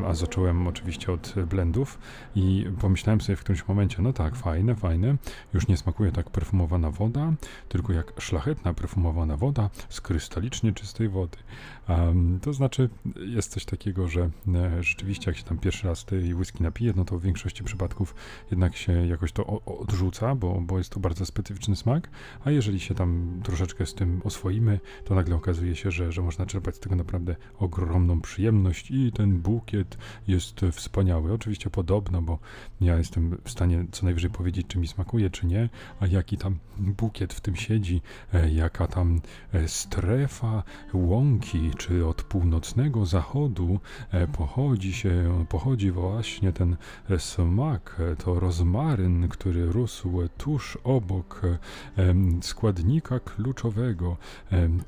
a 0.06 0.14
zacząłem 0.14 0.68
oczywiście 0.68 1.12
od 1.12 1.36
blendów 1.50 1.98
i 2.36 2.66
pomyślałem 2.80 3.22
sobie 3.22 3.36
w 3.36 3.40
którymś 3.40 3.68
momencie, 3.68 4.02
no 4.02 4.14
tak, 4.14 4.36
fajne, 4.36 4.76
fajne, 4.76 5.16
już 5.54 5.68
nie 5.68 5.78
smakuje 5.78 6.12
tak 6.12 6.30
perfumowana 6.30 6.92
woda, 6.92 7.34
tylko 7.70 7.94
jak 7.94 8.14
szlachetna 8.20 8.74
perfumowana 8.74 9.38
woda 9.38 9.70
z 9.90 10.02
krystalicznie 10.02 10.74
czystej 10.74 11.10
wody. 11.10 11.38
Um, 11.90 12.40
to 12.42 12.54
znaczy, 12.54 12.90
jest 13.16 13.52
coś 13.52 13.66
takiego, 13.66 14.08
że 14.08 14.30
e, 14.56 14.84
rzeczywiście 14.84 15.32
jak 15.32 15.38
się 15.38 15.44
tam 15.44 15.58
pierwszy 15.58 15.88
raz 15.88 16.06
tej 16.06 16.34
whisky 16.34 16.64
napije, 16.64 16.94
no 16.96 17.06
to 17.06 17.20
w 17.20 17.24
większości 17.24 17.64
przypadków 17.64 18.16
jednak 18.52 18.76
się 18.76 19.08
jakoś 19.08 19.32
to 19.32 19.48
o, 19.48 19.80
odrzuca, 19.80 20.36
bo, 20.36 20.62
bo 20.62 20.78
jest 20.78 20.90
to 20.90 21.00
bardzo 21.00 21.26
specyficzny 21.26 21.76
smak, 21.76 22.10
a 22.46 22.52
jeżeli 22.52 22.80
się 22.80 22.96
tam 22.96 23.42
troszeczkę 23.44 23.86
z 23.86 23.94
tym 23.94 24.22
oswoimy, 24.24 24.80
to 25.06 25.16
nagle 25.16 25.36
okazuje 25.36 25.76
się, 25.76 25.92
że, 25.92 26.12
że 26.12 26.22
można 26.22 26.46
czerpać 26.46 26.76
z 26.76 26.80
tego 26.80 26.96
naprawdę 26.96 27.36
ogromną 27.60 28.22
przyjemność 28.22 28.92
i 28.92 29.12
ten 29.12 29.40
bukiet 29.40 29.98
jest 30.28 30.62
wspaniały. 30.72 31.34
Oczywiście 31.34 31.70
podobno, 31.70 32.22
bo 32.22 32.40
ja 32.82 32.98
jestem 32.98 33.38
w 33.44 33.50
stanie 33.50 33.86
co 33.92 34.06
najwyżej 34.06 34.30
powiedzieć, 34.30 34.68
czy 34.68 34.80
mi 34.80 34.88
smakuje, 34.88 35.30
czy 35.30 35.46
nie, 35.46 35.70
a 36.00 36.08
jaki 36.08 36.38
tam 36.38 36.58
bukiet 36.78 37.34
w 37.34 37.42
tym 37.42 37.56
siedzi, 37.56 38.02
e, 38.34 38.50
jaka 38.52 38.88
tam 38.88 39.22
e, 39.54 39.68
strefa 39.68 40.64
łąki, 40.94 41.72
czy 41.78 42.06
od 42.06 42.24
północnego 42.24 43.06
zachodu 43.06 43.80
e, 44.12 44.28
pochodzi 44.28 44.94
się, 44.94 45.46
pochodzi 45.50 45.92
właśnie 45.92 46.52
ten 46.52 46.78
smak, 47.18 48.02
to 48.24 48.40
rozmaryn, 48.40 49.28
który 49.28 49.66
rósł 49.66 50.28
tuż 50.38 50.78
obok 50.84 51.42
składnika 52.42 53.20
kluczowego, 53.20 54.18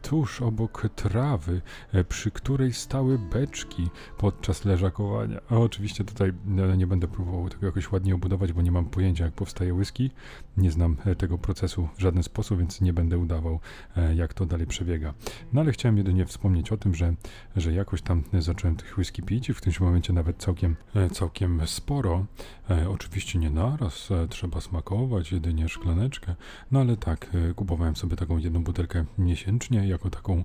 tuż 0.02 0.42
obok 0.42 0.90
trawy, 0.96 1.62
przy 2.10 2.32
której 2.32 2.74
stały 2.74 3.20
beczki 3.20 3.90
podczas 4.18 4.66
leżakowania. 4.66 5.40
A 5.50 5.56
oczywiście 5.56 6.04
tutaj 6.04 6.34
nie 6.78 6.88
będę 6.88 7.08
próbował 7.08 7.50
tego 7.50 7.66
jakoś 7.66 7.92
ładnie 7.92 8.16
obudować, 8.16 8.54
bo 8.54 8.62
nie 8.62 8.72
mam 8.72 8.86
pojęcia, 8.86 9.26
jak 9.26 9.34
powstaje 9.34 9.74
whisky. 9.74 10.10
Nie 10.60 10.72
znam 10.72 10.98
e, 11.06 11.16
tego 11.16 11.38
procesu 11.38 11.90
w 11.98 12.02
żaden 12.02 12.24
sposób, 12.24 12.60
więc 12.60 12.82
nie 12.82 12.94
będę 12.94 13.18
udawał, 13.18 13.60
e, 13.98 14.16
jak 14.16 14.34
to 14.34 14.46
dalej 14.46 14.68
przebiega. 14.68 15.14
No 15.54 15.62
ale 15.62 15.72
chciałem 15.72 15.98
jedynie 15.98 16.26
wspomnieć 16.26 16.72
o 16.72 16.78
tym, 16.78 16.96
że, 16.96 17.14
że 17.56 17.74
jakoś 17.74 18.02
tam 18.02 18.24
zacząłem 18.40 18.76
tych 18.76 18.98
whisky 18.98 19.24
pić 19.24 19.50
i 19.50 19.54
w 19.54 19.62
tym 19.62 19.74
momencie 19.80 20.14
nawet 20.14 20.38
całkiem, 20.38 20.76
e, 20.96 21.10
całkiem 21.10 21.62
sporo. 21.66 22.26
Oczywiście 22.90 23.40
nie 23.40 23.50
naraz, 23.50 24.10
trzeba 24.30 24.62
smakować, 24.62 25.32
jedynie 25.32 25.70
szklaneczkę. 25.70 26.36
No 26.72 26.80
ale 26.80 26.98
tak, 26.98 27.30
kupowałem 27.56 27.96
sobie 27.96 28.16
taką 28.16 28.38
jedną 28.38 28.64
butelkę 28.64 29.06
miesięcznie, 29.18 29.88
jako 29.88 30.10
taką 30.10 30.44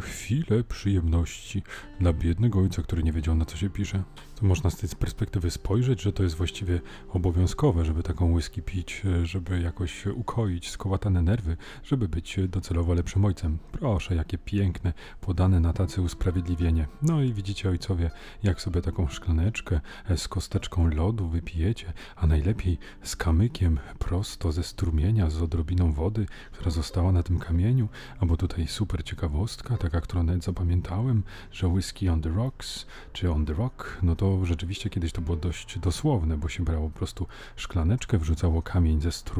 chwilę 0.00 0.64
przyjemności 0.64 1.62
dla 2.00 2.12
biednego 2.12 2.58
ojca, 2.58 2.82
który 2.82 3.02
nie 3.02 3.12
wiedział 3.12 3.34
na 3.34 3.44
co 3.44 3.56
się 3.56 3.70
pisze. 3.70 4.02
To 4.34 4.46
można 4.46 4.70
z 4.70 4.76
tej 4.76 4.88
perspektywy 4.88 5.50
spojrzeć 5.50 5.88
że 5.96 6.12
to 6.12 6.22
jest 6.22 6.34
właściwie 6.34 6.80
obowiązkowe, 7.08 7.84
żeby 7.84 8.02
taką 8.02 8.32
whisky 8.32 8.62
pić, 8.62 9.02
e, 9.22 9.26
żeby 9.48 9.62
jakoś 9.62 10.06
ukoić 10.06 10.70
skowatane 10.70 11.22
nerwy, 11.22 11.56
żeby 11.84 12.08
być 12.08 12.36
docelowo 12.48 12.94
lepszym 12.94 13.24
ojcem. 13.24 13.58
Proszę, 13.72 14.14
jakie 14.14 14.38
piękne, 14.38 14.92
podane 15.20 15.60
na 15.60 15.72
tacy 15.72 16.02
usprawiedliwienie. 16.02 16.86
No 17.02 17.22
i 17.22 17.32
widzicie, 17.32 17.68
ojcowie, 17.68 18.10
jak 18.42 18.60
sobie 18.60 18.82
taką 18.82 19.08
szklaneczkę 19.08 19.80
z 20.16 20.28
kosteczką 20.28 20.88
lodu 20.88 21.28
wypijecie, 21.28 21.92
a 22.16 22.26
najlepiej 22.26 22.78
z 23.02 23.16
kamykiem 23.16 23.78
prosto 23.98 24.52
ze 24.52 24.62
strumienia, 24.62 25.30
z 25.30 25.42
odrobiną 25.42 25.92
wody, 25.92 26.26
która 26.52 26.70
została 26.70 27.12
na 27.12 27.22
tym 27.22 27.38
kamieniu, 27.38 27.88
albo 28.20 28.36
tutaj 28.36 28.66
super 28.66 29.04
ciekawostka, 29.04 29.76
taka, 29.76 30.00
którą 30.00 30.22
nawet 30.22 30.44
zapamiętałem, 30.44 31.22
że 31.52 31.68
whisky 31.68 32.08
on 32.08 32.22
the 32.22 32.30
rocks, 32.30 32.86
czy 33.12 33.32
on 33.32 33.46
the 33.46 33.54
rock, 33.54 33.98
no 34.02 34.16
to 34.16 34.46
rzeczywiście 34.46 34.90
kiedyś 34.90 35.12
to 35.12 35.20
było 35.20 35.36
dość 35.36 35.78
dosłowne, 35.78 36.36
bo 36.36 36.48
się 36.48 36.64
brało 36.64 36.90
po 36.90 36.98
prostu 36.98 37.26
szklaneczkę, 37.56 38.18
wrzucało 38.18 38.62
kamień 38.62 39.00
ze 39.00 39.12
strumienia 39.12 39.37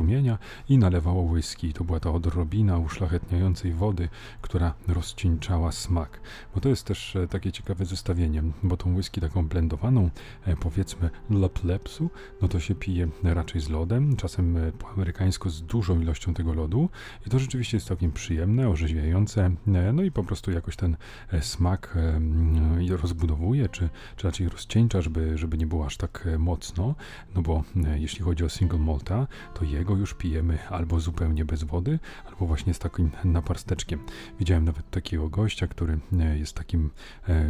i 0.68 0.78
nalewało 0.78 1.22
whisky. 1.22 1.72
To 1.72 1.84
była 1.84 2.00
ta 2.00 2.10
odrobina 2.10 2.78
uszlachetniającej 2.78 3.72
wody, 3.72 4.08
która 4.40 4.74
rozcieńczała 4.88 5.72
smak. 5.72 6.20
Bo 6.54 6.60
to 6.60 6.68
jest 6.68 6.84
też 6.84 7.16
e, 7.16 7.28
takie 7.28 7.52
ciekawe 7.52 7.84
zestawienie, 7.84 8.42
bo 8.62 8.76
tą 8.76 8.94
whisky 8.94 9.20
taką 9.20 9.48
blendowaną, 9.48 10.10
e, 10.46 10.56
powiedzmy 10.56 11.10
leplepsu, 11.30 12.10
no 12.42 12.48
to 12.48 12.60
się 12.60 12.74
pije 12.74 13.08
raczej 13.22 13.60
z 13.60 13.68
lodem, 13.68 14.16
czasem 14.16 14.56
e, 14.56 14.72
po 14.72 14.88
amerykańsku 14.90 15.50
z 15.50 15.62
dużą 15.62 16.00
ilością 16.00 16.34
tego 16.34 16.54
lodu 16.54 16.88
i 17.26 17.30
to 17.30 17.38
rzeczywiście 17.38 17.76
jest 17.76 17.86
całkiem 17.86 18.12
przyjemne, 18.12 18.68
orzeźwiające, 18.68 19.50
no 19.92 20.02
i 20.02 20.10
po 20.10 20.24
prostu 20.24 20.50
jakoś 20.50 20.76
ten 20.76 20.96
smak 21.40 21.98
rozbudowuje, 22.90 23.68
czy, 23.68 23.88
czy 24.16 24.26
raczej 24.26 24.48
rozcieńcza, 24.48 25.00
żeby, 25.00 25.38
żeby 25.38 25.58
nie 25.58 25.66
było 25.66 25.86
aż 25.86 25.96
tak 25.96 26.28
mocno, 26.38 26.94
no 27.34 27.42
bo 27.42 27.64
jeśli 27.96 28.24
chodzi 28.24 28.44
o 28.44 28.48
single 28.48 28.78
malta, 28.78 29.26
to 29.54 29.64
jego 29.78 29.96
już 29.96 30.14
pijemy 30.14 30.58
albo 30.68 31.00
zupełnie 31.00 31.44
bez 31.44 31.62
wody, 31.62 31.98
albo 32.26 32.46
właśnie 32.46 32.74
z 32.74 32.78
takim 32.78 33.10
naparsteczkiem. 33.24 34.00
Widziałem 34.38 34.64
nawet 34.64 34.90
takiego 34.90 35.28
gościa, 35.28 35.66
który 35.66 35.98
jest 36.34 36.54
takim 36.54 36.90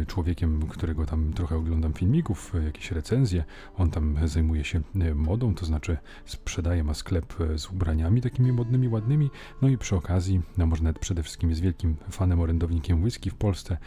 człowiekiem, 0.07 0.67
którego 0.67 1.05
tam 1.05 1.33
trochę 1.33 1.55
oglądam 1.55 1.93
filmików, 1.93 2.53
jakieś 2.65 2.91
recenzje, 2.91 3.43
on 3.77 3.91
tam 3.91 4.27
zajmuje 4.27 4.63
się 4.63 4.81
modą, 5.15 5.55
to 5.55 5.65
znaczy 5.65 5.97
sprzedaje, 6.25 6.83
ma 6.83 6.93
sklep 6.93 7.33
z 7.57 7.69
ubraniami 7.69 8.21
takimi 8.21 8.51
modnymi, 8.51 8.87
ładnymi, 8.87 9.29
no 9.61 9.67
i 9.67 9.77
przy 9.77 9.95
okazji, 9.95 10.41
no 10.57 10.65
może 10.65 10.83
nawet 10.83 10.99
przede 10.99 11.23
wszystkim 11.23 11.49
jest 11.49 11.61
wielkim 11.61 11.95
fanem, 12.11 12.39
orędownikiem 12.39 13.03
whisky 13.03 13.29
w 13.29 13.35
Polsce, 13.35 13.77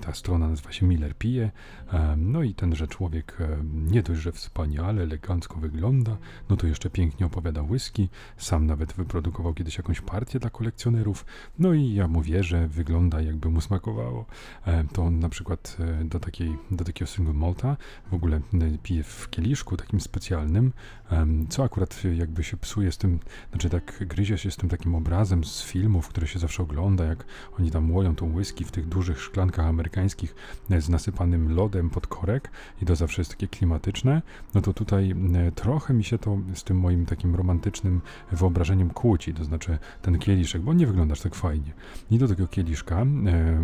ta 0.00 0.14
strona 0.14 0.48
nazywa 0.48 0.72
się 0.72 0.86
Miller 0.86 1.14
Pije, 1.14 1.50
no 2.16 2.42
i 2.42 2.54
tenże 2.54 2.88
człowiek 2.88 3.38
nie 3.72 4.02
dość, 4.02 4.20
że 4.20 4.32
wspaniale, 4.32 5.02
elegancko 5.02 5.60
wygląda, 5.60 6.16
no 6.50 6.56
to 6.56 6.66
jeszcze 6.66 6.90
pięknie 6.90 7.26
opowiada 7.26 7.57
whisky, 7.62 8.08
sam 8.36 8.66
nawet 8.66 8.92
wyprodukował 8.92 9.54
kiedyś 9.54 9.76
jakąś 9.76 10.00
partię 10.00 10.38
dla 10.38 10.50
kolekcjonerów, 10.50 11.26
no 11.58 11.74
i 11.74 11.94
ja 11.94 12.08
mu 12.08 12.22
wierzę, 12.22 12.68
wygląda 12.68 13.20
jakby 13.20 13.50
mu 13.50 13.60
smakowało, 13.60 14.26
to 14.92 15.02
on 15.02 15.18
na 15.18 15.28
przykład 15.28 15.76
do, 16.04 16.20
takiej, 16.20 16.56
do 16.70 16.84
takiego 16.84 17.10
single 17.10 17.34
malta 17.34 17.76
w 18.10 18.14
ogóle 18.14 18.40
pije 18.82 19.02
w 19.02 19.30
kieliszku 19.30 19.76
takim 19.76 20.00
specjalnym, 20.00 20.72
co 21.48 21.64
akurat 21.64 22.02
jakby 22.16 22.44
się 22.44 22.56
psuje 22.56 22.92
z 22.92 22.98
tym, 22.98 23.20
znaczy 23.50 23.70
tak 23.70 24.04
gryzie 24.06 24.38
się 24.38 24.50
z 24.50 24.56
tym 24.56 24.68
takim 24.68 24.94
obrazem 24.94 25.44
z 25.44 25.62
filmów, 25.62 26.08
które 26.08 26.26
się 26.26 26.38
zawsze 26.38 26.62
ogląda, 26.62 27.04
jak 27.04 27.24
oni 27.58 27.70
tam 27.70 27.92
łoją 27.92 28.16
tą 28.16 28.34
whisky 28.34 28.64
w 28.64 28.70
tych 28.70 28.88
dużych 28.88 29.20
szklankach 29.20 29.66
amerykańskich 29.66 30.34
e, 30.70 30.80
z 30.80 30.88
nasypanym 30.88 31.54
lodem 31.54 31.90
pod 31.90 32.06
korek 32.06 32.50
i 32.82 32.86
to 32.86 32.96
zawsze 32.96 33.20
jest 33.20 33.30
takie 33.30 33.48
klimatyczne, 33.48 34.22
no 34.54 34.60
to 34.60 34.74
tutaj 34.74 35.14
e, 35.34 35.52
trochę 35.52 35.94
mi 35.94 36.04
się 36.04 36.18
to 36.18 36.38
z 36.54 36.64
tym 36.64 36.78
moim 36.78 37.06
takim 37.06 37.36
romantycznym 37.48 38.00
wyobrażeniem 38.32 38.90
kłóci, 38.90 39.34
to 39.34 39.44
znaczy 39.44 39.78
ten 40.02 40.18
kieliszek, 40.18 40.62
bo 40.62 40.72
nie 40.72 40.86
wygląda 40.86 41.14
tak 41.16 41.34
fajnie. 41.34 41.72
I 42.10 42.18
do 42.18 42.28
tego 42.28 42.46
kieliszka, 42.46 43.02
e, 43.02 43.06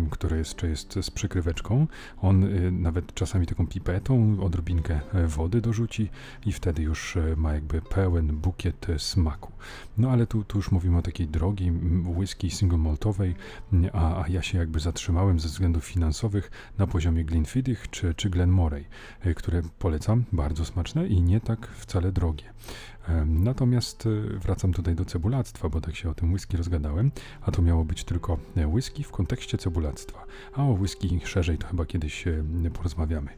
który 0.09 0.37
jeszcze 0.37 0.67
jest 0.67 0.99
z 1.01 1.11
przykryweczką, 1.11 1.87
on 2.21 2.45
nawet 2.71 3.13
czasami 3.13 3.45
taką 3.47 3.67
pipetą 3.67 4.37
odrobinkę 4.41 4.99
wody 5.27 5.61
dorzuci 5.61 6.09
i 6.45 6.51
wtedy 6.51 6.83
już 6.83 7.17
ma 7.37 7.53
jakby 7.53 7.81
pełen 7.81 8.27
bukiet 8.27 8.87
smaku. 8.97 9.51
No 9.97 10.11
ale 10.11 10.27
tu, 10.27 10.43
tu 10.43 10.57
już 10.57 10.71
mówimy 10.71 10.97
o 10.97 11.01
takiej 11.01 11.27
drogiej 11.27 11.71
whisky 12.17 12.51
single 12.51 12.77
maltowej, 12.77 13.35
a, 13.93 14.23
a 14.23 14.27
ja 14.27 14.41
się 14.41 14.57
jakby 14.57 14.79
zatrzymałem 14.79 15.39
ze 15.39 15.47
względów 15.47 15.85
finansowych 15.85 16.51
na 16.77 16.87
poziomie 16.87 17.25
Glenfiddich 17.25 17.89
czy, 17.89 18.13
czy 18.13 18.29
Glenmoray, 18.29 18.85
e, 19.21 19.33
które 19.33 19.61
polecam, 19.79 20.23
bardzo 20.31 20.65
smaczne 20.65 21.07
i 21.07 21.21
nie 21.21 21.41
tak 21.41 21.67
wcale 21.67 22.11
drogie. 22.11 22.43
Natomiast 23.25 24.05
e, 24.05 24.39
wracam 24.39 24.73
tutaj 24.73 24.95
do 24.95 25.05
cebulactwa, 25.05 25.69
bo 25.69 25.81
tak 25.81 25.95
się 25.95 26.09
o 26.09 26.13
tym 26.13 26.33
whisky 26.33 26.57
rozgadałem, 26.57 27.11
a 27.41 27.51
to 27.51 27.61
miało 27.61 27.85
być 27.85 28.03
tylko 28.03 28.37
e, 28.55 28.67
whisky 28.67 29.03
w 29.03 29.11
kontekście 29.11 29.57
cebulactwa. 29.57 30.25
A 30.53 30.63
o 30.63 30.71
whisky 30.71 31.21
szerzej 31.23 31.57
to 31.57 31.67
chyba 31.67 31.85
kiedyś 31.85 32.25
porozmawiamy. 32.73 33.31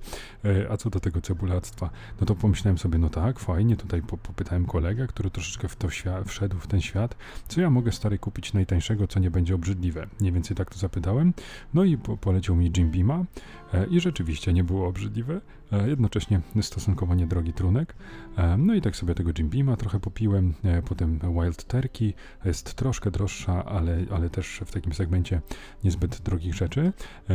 A 0.69 0.77
co 0.77 0.89
do 0.89 0.99
tego 0.99 1.21
cebulactwa, 1.21 1.89
no 2.21 2.27
to 2.27 2.35
pomyślałem 2.35 2.77
sobie, 2.77 2.97
no 2.97 3.09
tak, 3.09 3.39
fajnie, 3.39 3.77
tutaj 3.77 4.01
popytałem 4.01 4.65
kolegę, 4.65 5.07
który 5.07 5.29
troszeczkę 5.29 5.67
w 5.67 5.75
to 5.75 5.87
wszedł 6.25 6.57
w 6.57 6.67
ten 6.67 6.81
świat, 6.81 7.15
co 7.47 7.61
ja 7.61 7.69
mogę 7.69 7.91
stary 7.91 8.19
kupić 8.19 8.53
najtańszego, 8.53 9.07
co 9.07 9.19
nie 9.19 9.31
będzie 9.31 9.55
obrzydliwe. 9.55 10.07
Mniej 10.19 10.31
więcej 10.31 10.57
tak 10.57 10.73
to 10.73 10.79
zapytałem. 10.79 11.33
No 11.73 11.83
i 11.83 11.97
po 11.97 12.17
poleciał 12.17 12.55
mi 12.55 12.71
Jim 12.77 12.91
Beama 12.91 13.25
e, 13.73 13.85
i 13.85 13.99
rzeczywiście 13.99 14.53
nie 14.53 14.63
było 14.63 14.87
obrzydliwe. 14.87 15.41
E, 15.71 15.89
jednocześnie 15.89 16.41
stosunkowo 16.61 17.15
niedrogi 17.15 17.53
trunek. 17.53 17.95
E, 18.37 18.57
no 18.57 18.73
i 18.73 18.81
tak 18.81 18.95
sobie 18.95 19.15
tego 19.15 19.31
Jim 19.37 19.49
Beama 19.49 19.77
trochę 19.77 19.99
popiłem. 19.99 20.53
Potem 20.85 21.19
Wild 21.41 21.63
Turkey 21.63 22.13
jest 22.45 22.73
troszkę 22.73 23.11
droższa, 23.11 23.65
ale, 23.65 23.97
ale 24.11 24.29
też 24.29 24.61
w 24.65 24.71
takim 24.71 24.93
segmencie 24.93 25.41
niezbyt 25.83 26.21
drogich 26.21 26.55
rzeczy. 26.55 26.93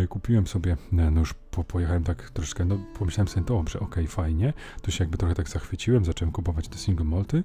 Kupiłem 0.08 0.46
sobie, 0.46 0.76
no 0.92 1.20
już 1.20 1.34
po, 1.52 1.64
pojechałem 1.64 2.04
tak 2.04 2.30
troszkę, 2.30 2.64
no 2.64 2.78
pomyślałem 2.98 3.28
sobie, 3.28 3.46
dobrze, 3.46 3.80
okej, 3.80 4.04
okay, 4.04 4.06
fajnie. 4.06 4.52
Tu 4.82 4.90
się 4.90 5.04
jakby 5.04 5.18
trochę 5.18 5.34
tak 5.34 5.48
zachwyciłem, 5.48 6.04
zacząłem 6.04 6.32
kupować 6.32 6.68
te 6.68 6.78
single 6.78 7.04
malty 7.04 7.42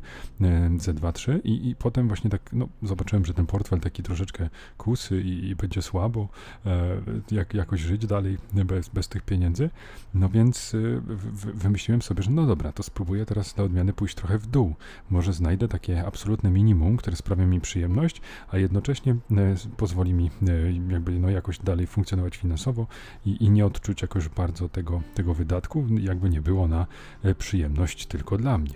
Z2, 0.77 1.13
3 1.13 1.41
i, 1.43 1.69
i 1.69 1.75
potem 1.75 2.07
właśnie 2.07 2.29
tak, 2.29 2.41
no 2.53 2.67
zobaczyłem, 2.83 3.25
że 3.25 3.33
ten 3.33 3.45
portfel 3.45 3.79
taki 3.79 4.03
troszeczkę 4.03 4.49
kusy 4.77 5.21
i, 5.21 5.49
i 5.49 5.55
będzie 5.55 5.81
słabo, 5.81 6.27
e, 6.65 7.01
jak 7.31 7.53
jakoś 7.53 7.81
żyć 7.81 8.05
dalej 8.05 8.37
bez, 8.53 8.89
bez 8.89 9.07
tych 9.07 9.21
pieniędzy. 9.21 9.69
No 10.13 10.29
więc 10.29 10.73
e, 10.75 10.77
w, 11.07 11.45
wymyśliłem 11.59 12.01
sobie, 12.01 12.23
że 12.23 12.31
no 12.31 12.45
dobra, 12.45 12.71
to 12.71 12.83
spróbuję 12.83 13.25
teraz 13.25 13.53
dla 13.53 13.63
odmiany 13.63 13.93
pójść 13.93 14.15
trochę 14.15 14.37
w 14.37 14.47
dół. 14.47 14.75
Może 15.09 15.33
znajdę 15.33 15.67
takie 15.67 16.05
absolutne 16.05 16.49
minimum, 16.49 16.97
które 16.97 17.15
sprawia 17.15 17.45
mi 17.45 17.61
przyjemność, 17.61 18.21
a 18.51 18.57
jednocześnie 18.57 19.11
e, 19.11 19.55
pozwoli 19.77 20.13
mi 20.13 20.31
e, 20.47 20.93
jakby 20.93 21.11
no 21.19 21.29
jakoś 21.29 21.59
dalej 21.59 21.87
funkcjonować 21.87 22.37
finansowo 22.37 22.87
i, 23.25 23.43
i 23.45 23.49
nie 23.49 23.65
odczuć 23.65 23.96
jakoś 24.01 24.29
bardzo 24.29 24.69
tego, 24.69 25.01
tego 25.13 25.33
wydatku, 25.33 25.87
jakby 25.99 26.29
nie 26.29 26.41
było 26.41 26.67
na 26.67 26.87
e, 27.23 27.35
przyjemność 27.35 28.05
tylko 28.05 28.37
dla 28.37 28.57
mnie. 28.57 28.75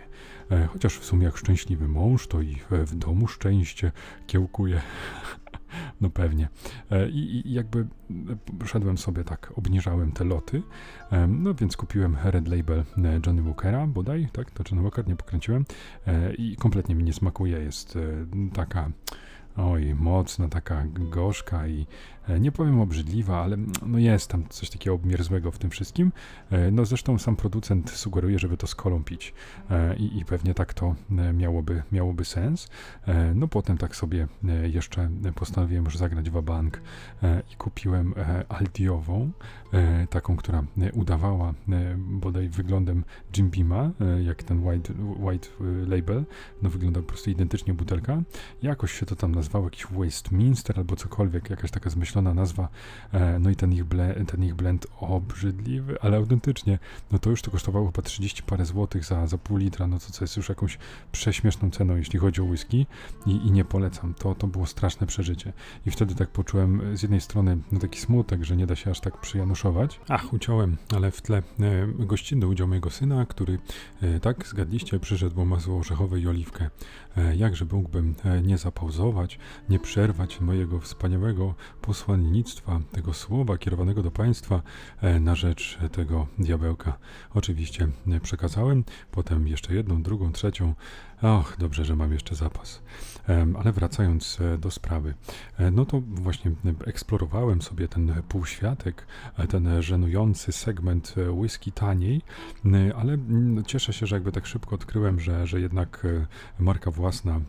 E, 0.51 0.67
chociaż 0.67 0.99
w 0.99 1.05
sumie 1.05 1.25
jak 1.25 1.37
szczęśliwy 1.37 1.87
mąż, 1.87 2.27
to 2.27 2.41
i 2.41 2.57
w 2.71 2.95
domu 2.95 3.27
szczęście 3.27 3.91
kiełkuje. 4.27 4.81
No 6.01 6.09
pewnie. 6.09 6.49
E, 6.91 7.09
I, 7.09 7.47
I, 7.47 7.53
jakby 7.53 7.87
szedłem 8.65 8.97
sobie 8.97 9.23
tak, 9.23 9.53
obniżałem 9.55 10.11
te 10.11 10.23
loty, 10.23 10.61
no 11.27 11.53
więc 11.53 11.77
kupiłem 11.77 12.17
Red 12.23 12.47
Label 12.47 12.83
Johnny 13.25 13.41
Walkera 13.41 13.87
bodaj, 13.87 14.27
tak, 14.33 14.51
to 14.51 14.63
Johnny 14.69 14.83
Walker 14.83 15.07
nie 15.07 15.15
pokręciłem 15.15 15.65
i 16.37 16.55
kompletnie 16.55 16.95
mi 16.95 17.03
nie 17.03 17.13
smakuje, 17.13 17.59
jest 17.59 17.97
taka 18.53 18.89
oj, 19.57 19.95
mocna, 19.95 20.49
taka 20.49 20.83
gorzka 20.87 21.67
i 21.67 21.81
e, 21.81 22.20
nie 22.39 22.51
powiem 22.51 22.81
obrzydliwa, 22.81 23.43
ale 23.43 23.53
mm, 23.53 23.71
no 23.85 23.97
jest 23.97 24.27
tam 24.27 24.49
coś 24.49 24.69
takiego 24.69 24.95
obmierzłego 24.95 25.51
w 25.51 25.57
tym 25.57 25.69
wszystkim. 25.69 26.11
E, 26.51 26.71
no 26.71 26.85
zresztą 26.85 27.19
sam 27.19 27.35
producent 27.35 27.89
sugeruje, 27.89 28.39
żeby 28.39 28.57
to 28.57 28.67
z 28.67 28.75
e, 29.69 29.95
i, 29.95 30.19
i 30.19 30.25
pewnie 30.25 30.53
tak 30.53 30.73
to 30.73 30.95
miałoby, 31.33 31.83
miałoby 31.91 32.25
sens. 32.25 32.69
No 33.35 33.47
potem 33.47 33.77
tak 33.77 33.95
sobie 33.95 34.27
jeszcze 34.63 35.09
postanowiłem 35.35 35.85
już 35.85 35.97
zagrać 35.97 36.29
w 36.29 36.41
bank 36.41 36.81
i 37.51 37.55
kupiłem 37.55 38.13
Aldiową, 38.49 39.31
taką, 40.09 40.37
która 40.37 40.63
udawała 40.93 41.53
bodaj 41.97 42.49
wyglądem 42.49 43.03
Jim 43.37 43.49
Beama, 43.49 43.91
jak 44.23 44.43
ten 44.43 44.67
white, 44.67 44.93
white 45.19 45.47
label. 45.87 46.25
No 46.61 46.69
wygląda 46.69 46.99
po 46.99 47.07
prostu 47.07 47.29
identycznie 47.29 47.73
butelka. 47.73 48.21
Jakoś 48.61 48.91
się 48.91 49.05
to 49.05 49.15
tam 49.15 49.35
nazywało, 49.35 49.65
jakiś 49.65 49.85
Westminster 49.85 50.79
albo 50.79 50.95
cokolwiek, 50.95 51.49
jakaś 51.49 51.71
taka 51.71 51.89
zmyślona 51.89 52.10
wymyślona 52.11 52.33
nazwa, 52.33 52.69
e, 53.13 53.39
no 53.39 53.49
i 53.49 53.55
ten 53.55 53.73
ich, 53.73 53.83
ble, 53.83 54.25
ten 54.27 54.43
ich 54.43 54.55
blend 54.55 54.87
obrzydliwy, 54.99 56.01
ale 56.01 56.17
autentycznie, 56.17 56.79
no 57.11 57.19
to 57.19 57.29
już 57.29 57.41
to 57.41 57.51
kosztowało 57.51 57.85
chyba 57.85 58.01
30 58.01 58.43
parę 58.43 58.65
złotych 58.65 59.05
za, 59.05 59.27
za 59.27 59.37
pół 59.37 59.57
litra, 59.57 59.87
no 59.87 59.99
to 59.99 60.11
co 60.11 60.23
jest 60.23 60.37
już 60.37 60.49
jakąś 60.49 60.77
prześmieszną 61.11 61.71
ceną, 61.71 61.95
jeśli 61.95 62.19
chodzi 62.19 62.41
o 62.41 62.43
whisky 62.43 62.85
i, 63.25 63.31
i 63.31 63.51
nie 63.51 63.65
polecam, 63.65 64.13
to, 64.13 64.35
to 64.35 64.47
było 64.47 64.65
straszne 64.65 65.07
przeżycie. 65.07 65.53
I 65.85 65.91
wtedy 65.91 66.15
tak 66.15 66.29
poczułem 66.29 66.97
z 66.97 67.01
jednej 67.01 67.21
strony 67.21 67.57
no 67.71 67.79
taki 67.79 67.99
smutek, 67.99 68.43
że 68.43 68.55
nie 68.55 68.67
da 68.67 68.75
się 68.75 68.91
aż 68.91 68.99
tak 68.99 69.17
przyjanuszować. 69.17 69.99
Ach, 70.09 70.33
uciąłem, 70.33 70.77
ale 70.95 71.11
w 71.11 71.21
tle 71.21 71.37
e, 71.37 71.43
gościnny 71.99 72.47
udział 72.47 72.67
mojego 72.67 72.89
syna, 72.89 73.25
który, 73.25 73.59
e, 74.01 74.19
tak 74.19 74.47
zgadliście, 74.47 74.99
przyszedł, 74.99 75.35
bo 75.35 75.45
masło 75.45 75.79
orzechowe 75.79 76.19
i 76.19 76.27
oliwkę. 76.27 76.69
E, 77.17 77.35
jakże 77.35 77.65
mógłbym 77.71 78.15
e, 78.25 78.41
nie 78.41 78.57
zapauzować, 78.57 79.39
nie 79.69 79.79
przerwać 79.79 80.41
mojego 80.41 80.79
wspaniałego 80.79 81.55
posłannictwa, 81.81 82.79
tego 82.91 83.13
słowa 83.13 83.57
kierowanego 83.57 84.03
do 84.03 84.11
Państwa 84.11 84.61
e, 85.01 85.19
na 85.19 85.35
rzecz 85.35 85.77
tego 85.91 86.27
diabełka. 86.39 86.97
Oczywiście 87.33 87.87
przekazałem, 88.21 88.83
potem 89.11 89.47
jeszcze 89.47 89.73
jedną, 89.73 90.03
drugą, 90.03 90.31
trzecią. 90.31 90.73
Och, 91.21 91.55
dobrze, 91.59 91.85
że 91.85 91.95
mam 91.95 92.13
jeszcze 92.13 92.35
zapas. 92.35 92.81
Ale 93.59 93.71
wracając 93.71 94.39
do 94.59 94.71
sprawy, 94.71 95.13
no 95.71 95.85
to 95.85 96.01
właśnie 96.07 96.51
eksplorowałem 96.85 97.61
sobie 97.61 97.87
ten 97.87 98.13
półświatek, 98.29 99.07
ten 99.49 99.81
żenujący 99.81 100.51
segment 100.51 101.15
whisky 101.31 101.71
taniej, 101.71 102.21
ale 102.95 103.17
cieszę 103.65 103.93
się, 103.93 104.05
że 104.05 104.15
jakby 104.15 104.31
tak 104.31 104.45
szybko 104.45 104.75
odkryłem, 104.75 105.19
że, 105.19 105.47
że 105.47 105.61
jednak 105.61 106.07
marka 106.59 106.91
własna 106.91 107.39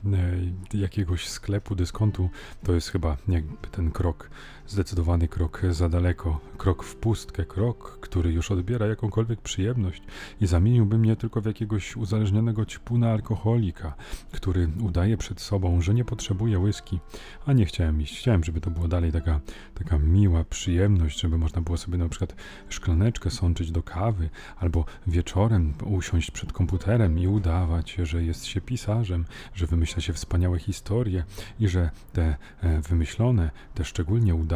jakiegoś 0.75 1.29
sklepu, 1.29 1.75
dyskontu, 1.75 2.31
to 2.62 2.73
jest 2.73 2.88
chyba 2.88 3.17
jakby 3.29 3.69
ten 3.71 3.91
krok 3.91 4.31
zdecydowany 4.66 5.28
krok 5.28 5.62
za 5.71 5.88
daleko, 5.88 6.40
krok 6.57 6.83
w 6.83 6.97
pustkę, 6.97 7.45
krok, 7.45 7.99
który 8.00 8.33
już 8.33 8.50
odbiera 8.50 8.87
jakąkolwiek 8.87 9.40
przyjemność 9.40 10.02
i 10.40 10.47
zamieniłby 10.47 10.99
mnie 10.99 11.16
tylko 11.16 11.40
w 11.40 11.47
jakiegoś 11.47 11.97
uzależnionego 11.97 12.66
ćpuna 12.66 13.11
alkoholika, 13.11 13.95
który 14.33 14.69
udaje 14.81 15.16
przed 15.16 15.40
sobą, 15.40 15.81
że 15.81 15.95
nie 15.95 16.04
potrzebuje 16.04 16.59
whisky, 16.59 16.99
a 17.47 17.52
nie 17.52 17.66
chciałem 17.66 18.00
iść. 18.00 18.19
Chciałem, 18.19 18.45
żeby 18.45 18.61
to 18.61 18.71
było 18.71 18.88
dalej 18.88 19.12
taka, 19.12 19.40
taka 19.75 19.99
miła 19.99 20.45
przyjemność, 20.45 21.21
żeby 21.21 21.38
można 21.38 21.62
było 21.62 21.76
sobie 21.76 21.99
na 21.99 22.09
przykład 22.09 22.35
szklaneczkę 22.69 23.31
sączyć 23.31 23.71
do 23.71 23.83
kawy, 23.83 24.31
albo 24.59 24.85
wieczorem 25.07 25.75
usiąść 25.85 26.31
przed 26.31 26.52
komputerem 26.52 27.19
i 27.19 27.26
udawać, 27.26 27.97
że 28.02 28.25
jest 28.25 28.45
się 28.45 28.61
pisarzem, 28.61 29.25
że 29.54 29.66
wymyśla 29.66 30.02
się 30.02 30.12
wspaniałe 30.12 30.59
historie 30.59 31.25
i 31.61 31.69
że 31.69 31.90
te 32.12 32.37
e, 32.61 32.81
wymyślone, 32.81 33.50
te 33.75 33.85
szczególnie 33.85 34.35
udane 34.35 34.51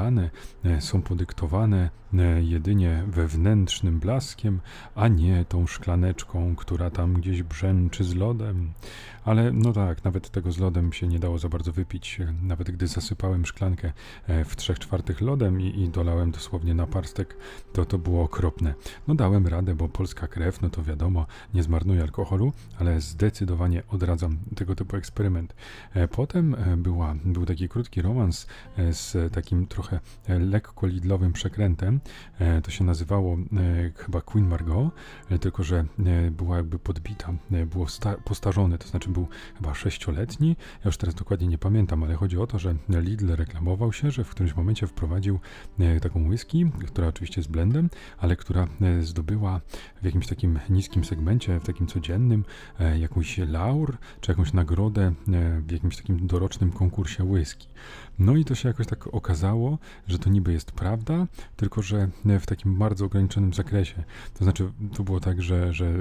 e, 0.65 0.81
są 0.81 1.03
podyktowane 1.03 1.91
e, 2.15 2.43
jedynie 2.43 3.05
wewnętrznym 3.07 4.01
blaskiem, 4.01 4.61
a 4.95 5.09
nie 5.09 5.45
tą 5.45 5.67
szklaneczką, 5.67 6.57
która 6.57 6.91
tam 6.91 7.15
gdzieś 7.15 7.43
brzęczy 7.43 8.05
z 8.05 8.15
lodem. 8.15 8.73
Ale 9.25 9.53
no 9.53 9.73
tak, 9.73 10.05
nawet 10.05 10.31
tego 10.31 10.53
z 10.53 10.59
lodem 10.59 10.93
się 10.93 11.07
nie 11.07 11.19
dało 11.19 11.39
za 11.39 11.49
bardzo 11.49 11.73
wypić. 11.73 12.21
Nawet 12.43 12.71
gdy 12.71 12.87
zasypałem 12.87 13.47
szklankę 13.47 13.93
e, 14.27 14.45
w 14.45 14.57
trzech 14.57 14.79
czwartych 14.79 15.21
lodem 15.21 15.61
i, 15.61 15.83
i 15.83 15.89
dolałem 15.89 16.31
dosłownie 16.31 16.75
na 16.75 16.87
parstek, 16.87 17.37
to 17.73 17.85
to 17.85 17.99
było 17.99 18.25
okropne. 18.25 18.75
No 19.09 19.15
dałem 19.15 19.47
radę, 19.47 19.75
bo 19.75 19.89
polska 19.89 20.27
krew, 20.27 20.63
no 20.63 20.71
to 20.71 20.83
wiadomo, 20.83 21.27
nie 21.55 21.63
zmarnuje 21.63 22.03
alkoholu, 22.03 22.53
ale 22.79 23.01
zdecydowanie 23.01 23.83
odradzam 23.89 24.39
tego 24.57 24.75
typu 24.75 24.97
eksperyment. 24.97 25.55
Potem 26.11 26.57
była, 26.77 27.15
był 27.25 27.47
taki 27.47 27.69
krótki 27.69 28.03
romans 28.03 28.47
z 28.91 29.33
takim 29.33 29.67
trochę 29.67 29.86
trochę 29.87 30.01
e, 30.29 30.39
lekko 30.39 30.87
lidlowym 30.87 31.33
przekrętem. 31.33 32.01
E, 32.39 32.63
to 32.63 32.71
się 32.71 32.85
nazywało 32.85 33.35
e, 33.37 33.39
chyba 33.97 34.21
Queen 34.21 34.49
Margot, 34.49 34.91
tylko 35.41 35.63
że 35.63 35.85
była 36.31 36.57
jakby 36.57 36.79
podbita, 36.79 37.33
było 37.67 37.87
postarzone, 38.25 38.79
to 38.79 38.89
znaczy 38.89 39.09
był 39.09 39.29
chyba 39.57 39.75
sześcioletni. 39.75 40.49
Ja 40.49 40.85
już 40.85 40.97
teraz 40.97 41.15
dokładnie 41.15 41.47
nie 41.47 41.59
pamiętam, 41.59 42.03
ale 42.03 42.15
chodzi 42.15 42.39
o 42.39 42.47
to, 42.47 42.59
że 42.59 42.75
Lidl 42.89 43.33
reklamował 43.33 43.93
się, 43.93 44.11
że 44.11 44.25
w 44.25 44.31
którymś 44.31 44.57
momencie 44.57 44.87
wprowadził 44.87 45.39
taką 46.03 46.29
whisky, 46.29 46.71
która 46.87 47.09
oczywiście 47.09 47.41
jest 47.41 47.51
blendem, 47.51 47.91
ale 48.19 48.37
która 48.37 48.69
zdobyła 49.01 49.61
w 50.03 50.05
jakimś 50.05 50.27
takim 50.27 50.59
niskim 50.71 51.05
segmencie, 51.05 51.61
w 51.61 51.67
takim 51.67 51.87
codziennym, 51.87 52.45
jakąś 52.99 53.39
laur, 53.39 53.97
czy 54.21 54.33
jakąś 54.33 54.53
nagrodę 54.53 55.13
w 55.67 55.73
jakimś 55.73 55.97
takim 55.97 56.27
dorocznym 56.27 56.73
konkursie 56.73 57.25
whisky. 57.25 57.69
No 58.19 58.37
i 58.37 58.45
to 58.45 58.55
się 58.55 58.69
jakoś 58.69 58.87
tak 58.87 59.15
okazało, 59.15 59.79
że 60.09 60.19
to 60.19 60.31
niby 60.31 60.53
jest 60.53 60.73
prawda, 60.73 61.27
tylko 61.57 61.83
że 61.83 62.09
w 62.41 62.47
takim 62.47 62.79
bardzo 62.79 63.05
ograniczonym 63.05 63.55
zakresie. 63.55 64.05
To 64.39 64.45
znaczy, 64.45 64.73
to 64.95 65.03
było 65.03 65.21
tak, 65.21 65.43
że, 65.43 65.73
że 65.73 65.95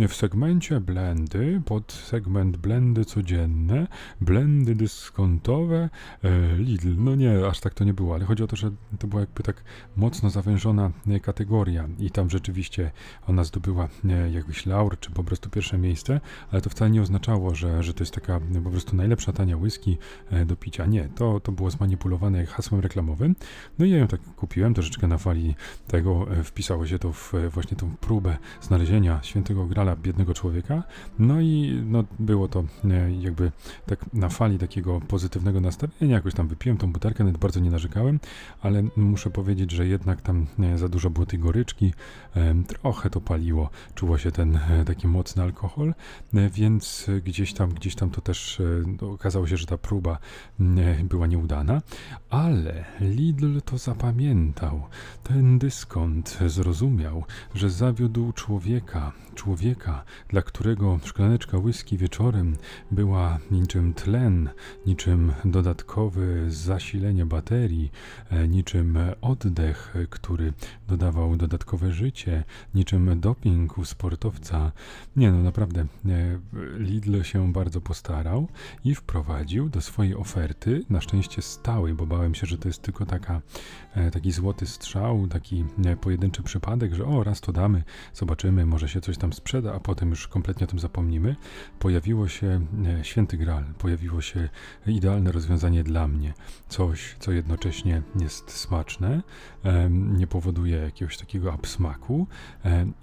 e, 0.00 0.08
w 0.08 0.14
segmencie 0.14 0.80
blendy, 0.80 1.62
pod 1.64 1.92
segment 1.92 2.56
blendy 2.56 3.04
codzienne, 3.04 3.86
blendy 4.20 4.74
dyskontowe, 4.74 5.90
e, 6.24 6.56
Lidl. 6.56 6.94
No 6.98 7.14
nie, 7.14 7.46
aż 7.46 7.60
tak 7.60 7.74
to 7.74 7.84
nie 7.84 7.94
było, 7.94 8.14
ale 8.14 8.24
chodzi 8.24 8.42
o 8.42 8.46
to, 8.46 8.56
że 8.56 8.70
to 8.98 9.06
była 9.06 9.20
jakby 9.20 9.42
tak 9.42 9.64
mocno 9.96 10.30
zawężona 10.30 10.90
e, 11.08 11.20
kategoria 11.20 11.88
i 11.98 12.10
tam 12.10 12.30
rzeczywiście 12.30 12.90
ona 13.26 13.44
zdobyła 13.44 13.88
jakiś 14.32 14.66
laur, 14.66 14.98
czy 15.00 15.10
po 15.10 15.24
prostu 15.24 15.50
pierwsze 15.50 15.78
miejsce, 15.78 16.20
ale 16.50 16.62
to 16.62 16.70
wcale 16.70 16.90
nie 16.90 17.02
oznaczało, 17.02 17.54
że, 17.54 17.82
że 17.82 17.94
to 17.94 18.02
jest 18.02 18.14
taka 18.14 18.40
po 18.64 18.70
prostu 18.70 18.96
najlepsza 18.96 19.32
tania 19.32 19.56
whisky 19.56 19.98
do 20.46 20.56
picia. 20.56 20.86
Nie, 20.86 21.08
to, 21.08 21.40
to 21.40 21.49
to 21.50 21.54
było 21.56 21.70
zmanipulowane 21.70 22.46
hasłem 22.46 22.80
reklamowym. 22.80 23.36
No 23.78 23.84
i 23.84 23.90
ja 23.90 23.98
ją 23.98 24.06
tak 24.06 24.20
kupiłem, 24.36 24.74
troszeczkę 24.74 25.06
na 25.06 25.18
fali 25.18 25.54
tego 25.88 26.26
e, 26.30 26.44
wpisało 26.44 26.86
się 26.86 26.98
to 26.98 27.12
w 27.12 27.34
e, 27.34 27.48
właśnie 27.48 27.76
tą 27.76 27.96
próbę 28.00 28.36
znalezienia 28.62 29.18
świętego 29.22 29.66
grala 29.66 29.96
biednego 29.96 30.34
człowieka. 30.34 30.82
No 31.18 31.40
i 31.40 31.82
no, 31.86 32.04
było 32.18 32.48
to 32.48 32.64
e, 32.84 33.12
jakby 33.12 33.52
tak 33.86 34.12
na 34.12 34.28
fali 34.28 34.58
takiego 34.58 35.00
pozytywnego 35.00 35.60
nastawienia. 35.60 36.14
Jakoś 36.14 36.34
tam 36.34 36.48
wypiłem 36.48 36.78
tą 36.78 36.92
butelkę, 36.92 37.24
nawet 37.24 37.38
bardzo 37.38 37.60
nie 37.60 37.70
narzekałem, 37.70 38.20
ale 38.62 38.82
muszę 38.96 39.30
powiedzieć, 39.30 39.70
że 39.70 39.86
jednak 39.86 40.22
tam 40.22 40.46
za 40.76 40.88
dużo 40.88 41.10
było 41.10 41.26
tej 41.26 41.38
goryczki, 41.38 41.92
trochę 42.66 43.10
to 43.10 43.20
paliło, 43.20 43.70
czuło 43.94 44.18
się 44.18 44.32
ten 44.32 44.58
taki 44.86 45.08
mocny 45.08 45.42
alkohol, 45.42 45.94
więc 46.32 47.06
gdzieś 47.24 47.52
tam, 47.52 47.70
gdzieś 47.70 47.94
tam 47.94 48.10
to 48.10 48.20
też 48.20 48.62
okazało 49.00 49.46
się, 49.46 49.56
że 49.56 49.66
ta 49.66 49.78
próba 49.78 50.18
była 51.04 51.26
nie 51.26 51.38
nieudana, 51.40 51.82
ale 52.30 52.84
Lidl 53.00 53.60
to 53.60 53.78
zapamiętał. 53.78 54.82
Ten 55.22 55.58
dyskont 55.58 56.38
zrozumiał, 56.46 57.24
że 57.54 57.70
zawiódł 57.70 58.32
człowieka, 58.32 59.12
człowieka, 59.34 60.04
dla 60.28 60.42
którego 60.42 60.98
szklaneczka 61.04 61.58
whisky 61.58 61.96
wieczorem 61.98 62.56
była 62.90 63.38
niczym 63.50 63.94
tlen, 63.94 64.50
niczym 64.86 65.32
dodatkowe 65.44 66.22
zasilenie 66.48 67.26
baterii, 67.26 67.92
e, 68.30 68.48
niczym 68.48 68.98
oddech, 69.20 69.94
który 70.10 70.52
dodawał 70.88 71.36
dodatkowe 71.36 71.92
życie, 71.92 72.44
niczym 72.74 73.20
doping 73.20 73.78
u 73.78 73.84
sportowca. 73.84 74.72
Nie 75.16 75.32
no, 75.32 75.42
naprawdę, 75.42 75.80
e, 75.80 75.86
Lidl 76.78 77.22
się 77.22 77.52
bardzo 77.52 77.80
postarał 77.80 78.48
i 78.84 78.94
wprowadził 78.94 79.68
do 79.68 79.80
swojej 79.80 80.14
oferty, 80.14 80.84
na 80.90 81.00
szczęście 81.00 81.29
szczęście 81.30 81.42
stały, 81.42 81.94
bo 81.94 82.06
bałem 82.06 82.34
się, 82.34 82.46
że 82.46 82.58
to 82.58 82.68
jest 82.68 82.82
tylko 82.82 83.06
taka, 83.06 83.40
e, 83.94 84.10
taki 84.10 84.32
złoty 84.32 84.66
strzał, 84.66 85.26
taki 85.26 85.64
e, 85.84 85.96
pojedynczy 85.96 86.42
przypadek, 86.42 86.94
że 86.94 87.04
o, 87.04 87.24
raz 87.24 87.40
to 87.40 87.52
damy, 87.52 87.82
zobaczymy, 88.14 88.66
może 88.66 88.88
się 88.88 89.00
coś 89.00 89.18
tam 89.18 89.32
sprzeda, 89.32 89.74
a 89.74 89.80
potem 89.80 90.10
już 90.10 90.28
kompletnie 90.28 90.64
o 90.64 90.70
tym 90.70 90.78
zapomnimy. 90.78 91.36
Pojawiło 91.78 92.28
się 92.28 92.60
e, 92.86 93.04
święty 93.04 93.36
gral, 93.36 93.64
pojawiło 93.78 94.20
się 94.20 94.48
idealne 94.86 95.32
rozwiązanie 95.32 95.84
dla 95.84 96.08
mnie. 96.08 96.34
Coś, 96.68 97.16
co 97.18 97.32
jednocześnie 97.32 98.02
jest 98.20 98.50
smaczne, 98.50 99.22
nie 99.90 100.26
powoduje 100.26 100.76
jakiegoś 100.76 101.18
takiego 101.18 101.52
absmaku 101.52 102.26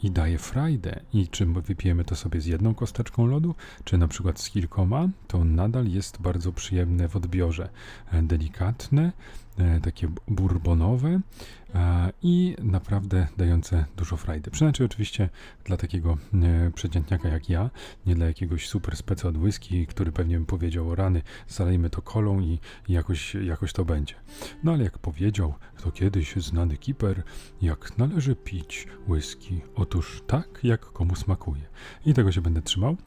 i 0.03 0.11
daje 0.11 0.37
frajdę. 0.37 0.99
I 1.13 1.27
czy 1.27 1.45
wypijemy 1.45 2.03
to 2.03 2.15
sobie 2.15 2.41
z 2.41 2.45
jedną 2.45 2.75
kosteczką 2.75 3.25
lodu, 3.25 3.55
czy 3.83 3.97
na 3.97 4.07
przykład 4.07 4.39
z 4.39 4.49
kilkoma, 4.49 5.09
to 5.27 5.43
nadal 5.43 5.87
jest 5.87 6.21
bardzo 6.21 6.51
przyjemne 6.51 7.07
w 7.07 7.15
odbiorze. 7.15 7.69
E, 8.17 8.21
delikatne, 8.21 9.11
e, 9.57 9.79
takie 9.79 10.07
bourbonowe 10.27 11.19
e, 11.75 12.11
i 12.21 12.55
naprawdę 12.63 13.27
dające 13.37 13.85
dużo 13.97 14.17
frajdy. 14.17 14.51
Przynajmniej 14.51 14.85
oczywiście 14.85 15.29
dla 15.63 15.77
takiego 15.77 16.17
przeciętniaka 16.75 17.29
jak 17.29 17.49
ja, 17.49 17.69
nie 18.05 18.15
dla 18.15 18.25
jakiegoś 18.25 18.67
super 18.67 18.95
speca 18.95 19.27
od 19.27 19.37
whisky, 19.37 19.87
który 19.87 20.11
pewnie 20.11 20.35
bym 20.35 20.45
powiedział 20.45 20.89
o 20.89 20.95
rany, 20.95 21.21
zalejmy 21.47 21.89
to 21.89 22.01
kolą 22.01 22.39
i 22.39 22.59
jakoś, 22.89 23.35
jakoś 23.35 23.73
to 23.73 23.85
będzie. 23.85 24.15
No 24.63 24.73
ale 24.73 24.83
jak 24.83 24.97
powiedział 24.97 25.53
to 25.83 25.91
kiedyś 25.91 26.35
znany 26.35 26.77
kiper, 26.77 27.23
jak 27.61 27.97
należy 27.97 28.35
pić 28.35 28.87
whisky, 29.07 29.61
otóż 29.75 30.23
tak, 30.27 30.59
jak 30.63 30.81
komu 30.81 31.15
smakuje. 31.15 31.61
I 32.05 32.13
tego 32.13 32.31
się 32.31 32.41
będę 32.41 32.61
trzymał. 32.61 32.97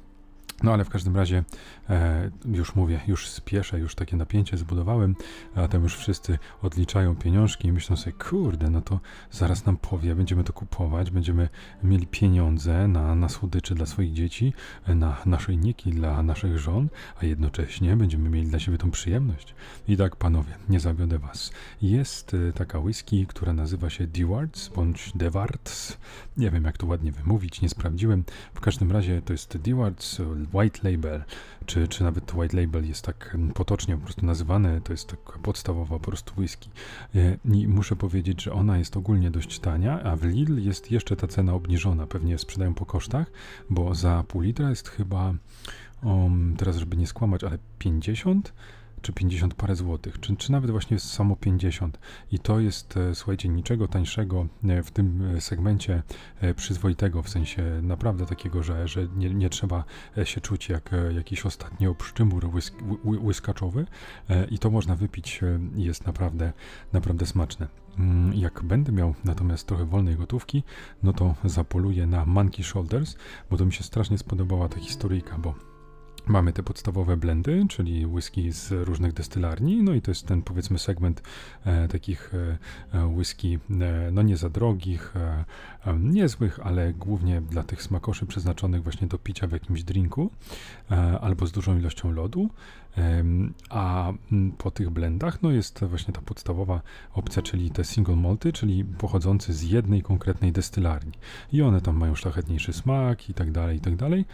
No 0.63 0.73
ale 0.73 0.85
w 0.85 0.89
każdym 0.89 1.17
razie 1.17 1.45
e, 1.91 2.31
już 2.45 2.75
mówię, 2.75 3.01
już 3.07 3.29
spieszę, 3.29 3.79
już 3.79 3.95
takie 3.95 4.17
napięcie 4.17 4.57
zbudowałem, 4.57 5.17
a 5.55 5.69
tam 5.69 5.83
już 5.83 5.97
wszyscy 5.97 6.39
odliczają 6.63 7.17
pieniążki 7.17 7.69
i 7.69 7.73
myślą 7.73 7.97
sobie, 7.97 8.13
kurde, 8.13 8.71
no 8.71 8.81
to 8.81 9.01
zaraz 9.31 9.67
nam 9.67 9.77
powie, 9.77 10.15
będziemy 10.15 10.45
to 10.45 10.53
kupować, 10.53 11.11
będziemy 11.11 11.49
mieli 11.83 12.07
pieniądze 12.07 12.89
na, 12.89 13.15
na 13.15 13.29
słodyczy 13.29 13.75
dla 13.75 13.87
swoich 13.87 14.13
dzieci, 14.13 14.53
na 14.89 15.17
naszyjniki 15.27 15.91
dla 15.91 16.23
naszych 16.23 16.59
żon, 16.59 16.89
a 17.23 17.27
jednocześnie 17.27 17.97
będziemy 17.97 18.31
mieli 18.31 18.47
dla 18.47 18.59
siebie 18.59 18.79
tą 18.79 18.91
przyjemność. 18.91 19.55
I 19.89 19.97
tak, 19.97 20.17
panowie, 20.17 20.55
nie 20.69 20.81
zawiodę 20.81 21.19
was. 21.19 21.53
Jest 21.83 22.35
e, 22.35 22.53
taka 22.53 22.79
whisky, 22.79 23.27
która 23.27 23.53
nazywa 23.53 23.91
się 23.91 24.07
Dewarts 24.07 24.69
bądź 24.69 25.13
Dewarts. 25.15 25.99
Nie 26.37 26.51
wiem, 26.51 26.65
jak 26.65 26.79
to 26.79 26.87
ładnie 26.87 27.13
wymówić, 27.13 27.61
nie 27.61 27.69
sprawdziłem. 27.69 28.25
W 28.55 28.61
każdym 28.61 28.93
razie 28.93 29.23
to 29.23 29.33
jest 29.33 29.59
Dewarts 29.59 30.21
white 30.53 30.91
label, 30.91 31.25
czy, 31.67 31.89
czy 31.89 32.03
nawet 32.05 32.35
white 32.35 32.61
label 32.61 32.89
jest 32.89 33.05
tak 33.05 33.31
mm, 33.35 33.53
potocznie 33.53 33.97
po 33.97 34.05
prostu 34.05 34.27
nazywane, 34.27 34.81
to 34.81 34.93
jest 34.93 35.09
taka 35.09 35.39
podstawowa 35.43 35.99
po 35.99 36.05
prostu 36.05 36.33
whisky. 36.41 36.71
E, 37.15 37.37
I 37.45 37.69
muszę 37.69 37.97
powiedzieć, 37.97 38.43
że 38.43 38.53
ona 38.53 38.79
jest 38.79 38.97
ogólnie 38.97 39.31
dość 39.31 39.59
tania, 39.59 40.03
a 40.03 40.17
w 40.17 40.25
Lidl 40.25 40.59
jest 40.59 40.91
jeszcze 40.91 41.17
ta 41.17 41.27
cena 41.27 41.55
obniżona, 41.55 42.07
pewnie 42.07 42.39
sprzedają 42.39 42.75
po 42.75 42.87
kosztach, 42.87 43.31
bo 43.71 43.95
za 43.95 44.25
pół 44.29 44.41
litra 44.41 44.71
jest 44.71 44.89
chyba, 44.89 45.35
um, 46.03 46.55
teraz 46.59 46.77
żeby 46.77 46.97
nie 46.97 47.07
skłamać, 47.07 47.45
ale 47.45 47.59
50 47.79 48.53
czy 49.03 49.13
50 49.13 49.55
parę 49.55 49.77
złotych, 49.77 50.21
czy, 50.21 50.37
czy 50.37 50.53
nawet 50.53 50.71
właśnie 50.71 50.99
samo 50.99 51.37
50. 51.37 51.99
I 52.33 52.39
to 52.39 52.61
jest, 52.61 52.97
e, 52.97 53.15
słuchajcie, 53.15 53.49
niczego 53.49 53.89
tańszego 53.89 54.47
e, 54.65 54.83
w 54.83 54.91
tym 54.91 55.23
e, 55.37 55.41
segmencie 55.41 56.03
przyzwoitego, 56.57 57.23
w 57.23 57.29
sensie 57.29 57.63
naprawdę 57.83 58.27
takiego, 58.27 58.63
że, 58.63 58.89
że 58.89 59.09
nie, 59.17 59.35
nie 59.35 59.51
trzeba 59.51 59.85
się 60.25 60.41
czuć 60.41 60.69
jak 60.69 60.91
jakiś 61.15 61.47
ostatni 61.47 61.87
obszczymur 61.87 62.55
łysk, 62.55 62.75
łyskaczowy 63.05 63.87
i 64.51 64.59
to 64.59 64.71
można 64.71 64.97
wypić 64.97 65.41
jest 65.75 66.07
naprawdę, 66.07 66.53
naprawdę 66.93 67.27
smaczne. 67.27 67.69
Mm, 67.99 68.35
jak 68.35 68.63
będę 68.63 68.93
miał 68.93 69.15
natomiast 69.25 69.67
trochę 69.67 69.85
wolnej 69.85 70.17
gotówki, 70.17 70.63
no 71.03 71.13
to 71.13 71.35
zapoluję 71.45 72.07
na 72.07 72.27
Monkey 72.27 72.65
Shoulders, 72.65 73.17
bo 73.51 73.57
to 73.57 73.67
mi 73.67 73.73
się 73.73 73.85
strasznie 73.85 74.19
spodobała 74.19 74.69
ta 74.69 74.81
historyjka, 74.81 75.39
bo 75.39 75.70
Mamy 76.27 76.53
te 76.53 76.63
podstawowe 76.63 77.17
blendy, 77.17 77.67
czyli 77.69 78.07
whisky 78.07 78.53
z 78.53 78.73
różnych 78.73 79.13
destylarni, 79.13 79.83
no 79.83 79.95
i 79.95 80.03
to 80.03 80.11
jest 80.11 80.27
ten 80.27 80.43
powiedzmy 80.43 80.79
segment 80.79 81.23
e, 81.65 81.89
takich 81.89 82.33
e, 82.35 82.59
e 82.99 83.07
whisky 83.07 83.59
e, 83.71 84.11
no 84.13 84.23
nie 84.23 84.37
za 84.37 84.49
drogich, 84.49 85.17
e, 85.17 85.45
niezłych, 86.01 86.61
ale 86.63 86.93
głównie 86.93 87.41
dla 87.41 87.63
tych 87.63 87.83
smakoszy 87.83 88.27
przeznaczonych 88.27 88.83
właśnie 88.83 89.07
do 89.07 89.19
picia 89.19 89.47
w 89.47 89.53
jakimś 89.53 89.83
drinku 89.83 90.31
albo 91.21 91.47
z 91.47 91.53
dużą 91.53 91.79
ilością 91.79 92.13
lodu. 92.13 92.51
A 93.71 94.13
po 94.59 94.71
tych 94.71 94.91
blendach 94.91 95.43
no 95.43 95.51
jest 95.51 95.85
właśnie 95.85 96.15
ta 96.15 96.21
podstawowa 96.21 96.81
opcja, 97.13 97.43
czyli 97.43 97.71
te 97.71 97.85
single 97.85 98.17
malty, 98.17 98.53
czyli 98.53 98.85
pochodzące 98.85 99.53
z 99.53 99.63
jednej 99.63 100.03
konkretnej 100.03 100.53
destylarni. 100.53 101.13
I 101.53 101.63
one 101.63 101.81
tam 101.81 101.97
mają 101.97 102.15
szlachetniejszy 102.15 102.73
smak 102.73 103.31
i 103.31 103.35
tak 103.35 103.51
dalej, 103.53 103.77
i 103.77 103.81
tak 103.81 103.97
dalej. 103.97 104.25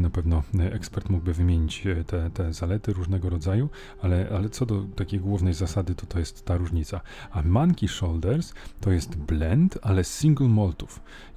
Na 0.00 0.10
pewno 0.10 0.42
ekspert 0.72 1.10
mógłby 1.10 1.34
wymienić 1.34 1.86
e, 1.86 2.04
te, 2.04 2.30
te 2.30 2.52
zalety 2.52 2.92
różnego 2.92 3.30
rodzaju, 3.30 3.68
ale, 4.02 4.28
ale 4.36 4.48
co 4.48 4.66
do 4.66 4.82
takiej 4.96 5.20
głównej 5.20 5.54
zasady, 5.54 5.94
to 5.94 6.06
to 6.06 6.18
jest 6.18 6.44
ta 6.44 6.56
różnica. 6.56 7.00
A 7.30 7.42
Monkey 7.42 7.88
Shoulders 7.88 8.54
to 8.80 8.90
jest 8.90 9.16
blend, 9.16 9.78
ale 9.82 10.04
single 10.04 10.48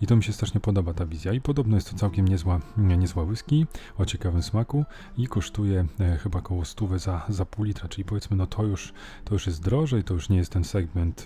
I 0.02 0.08
to 0.08 0.15
mi 0.15 0.23
się 0.23 0.34
strasznie 0.34 0.60
podoba 0.60 0.93
ta 0.93 1.06
wizja. 1.06 1.34
I 1.34 1.41
podobno 1.41 1.78
jest 1.78 1.91
to 1.91 1.97
całkiem 1.97 2.28
niezła, 2.28 2.60
niezła 2.78 3.23
whisky 3.23 3.65
o 3.97 4.06
ciekawym 4.06 4.43
smaku 4.43 4.86
i 5.17 5.28
kosztuje 5.28 5.86
e, 6.00 6.17
chyba 6.17 6.39
około 6.39 6.65
100 6.65 7.00
za, 7.00 7.26
za 7.30 7.45
pół 7.45 7.65
litra, 7.65 7.88
czyli 7.88 8.06
powiedzmy, 8.06 8.38
no 8.38 8.47
to 8.47 8.63
już, 8.63 8.93
to 9.26 9.36
już 9.36 9.47
jest 9.47 9.63
drożej, 9.63 10.04
to 10.04 10.13
już 10.13 10.30
nie 10.30 10.38
jest 10.38 10.52
ten 10.52 10.63
segment 10.63 11.26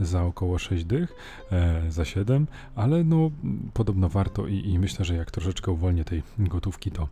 e, 0.00 0.04
za 0.04 0.24
około 0.24 0.58
6 0.58 0.84
dych, 0.84 1.14
e, 1.52 1.82
za 1.90 2.04
7, 2.04 2.46
ale 2.74 3.04
no 3.04 3.30
podobno 3.72 4.08
warto 4.08 4.46
i, 4.46 4.68
i, 4.68 4.78
myślę, 4.78 5.04
że 5.04 5.14
jak 5.14 5.30
troszeczkę 5.30 5.72
uwolnię 5.72 6.04
tej 6.04 6.22
gotówki, 6.38 6.90
to, 6.90 7.08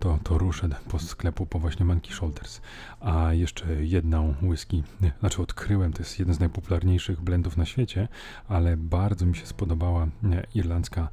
to, 0.00 0.18
to 0.22 0.38
ruszę 0.38 0.68
po 0.88 0.98
sklepu 0.98 1.46
po 1.46 1.58
właśnie 1.58 1.86
Monkey 1.86 2.12
Shoulders. 2.12 2.60
A 3.00 3.32
jeszcze 3.32 3.84
jedną 3.84 4.34
whisky, 4.42 4.82
znaczy 5.20 5.42
odkryłem, 5.42 5.92
to 5.92 5.98
jest 5.98 6.18
jeden 6.18 6.34
z 6.34 6.40
najpopularniejszych 6.40 7.20
blendów 7.20 7.56
na 7.56 7.66
świecie, 7.66 8.08
ale 8.48 8.76
bardzo 8.76 9.26
mi 9.26 9.36
się 9.36 9.46
spodobała 9.46 9.89
e, 9.98 10.08
irlandzka 10.54 11.08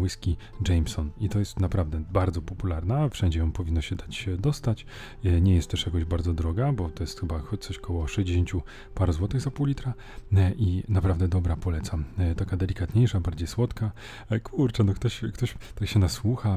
whisky 0.00 0.36
Jameson 0.68 1.10
i 1.20 1.28
to 1.28 1.38
jest 1.38 1.60
naprawdę 1.60 2.02
bardzo 2.12 2.42
popularna, 2.42 3.08
wszędzie 3.08 3.38
ją 3.38 3.52
powinno 3.52 3.80
się 3.80 3.96
dać 3.96 4.28
dostać 4.38 4.86
nie 5.40 5.54
jest 5.54 5.70
też 5.70 5.86
jakoś 5.86 6.04
bardzo 6.04 6.34
droga, 6.34 6.72
bo 6.72 6.90
to 6.90 7.02
jest 7.02 7.20
chyba 7.20 7.42
coś 7.60 7.78
koło 7.78 8.08
60 8.08 8.50
par 8.94 9.12
złotych 9.12 9.40
za 9.40 9.50
pół 9.50 9.66
litra 9.66 9.94
e, 10.32 10.52
i 10.52 10.82
naprawdę 10.88 11.28
dobra, 11.28 11.56
polecam. 11.56 12.04
E, 12.18 12.34
taka 12.34 12.56
delikatniejsza, 12.56 13.20
bardziej 13.20 13.48
słodka. 13.48 13.90
E, 14.30 14.40
kurczę, 14.40 14.84
no 14.84 14.94
ktoś, 14.94 15.20
ktoś 15.34 15.54
tak 15.74 15.88
się 15.88 15.98
nasłucha, 15.98 16.56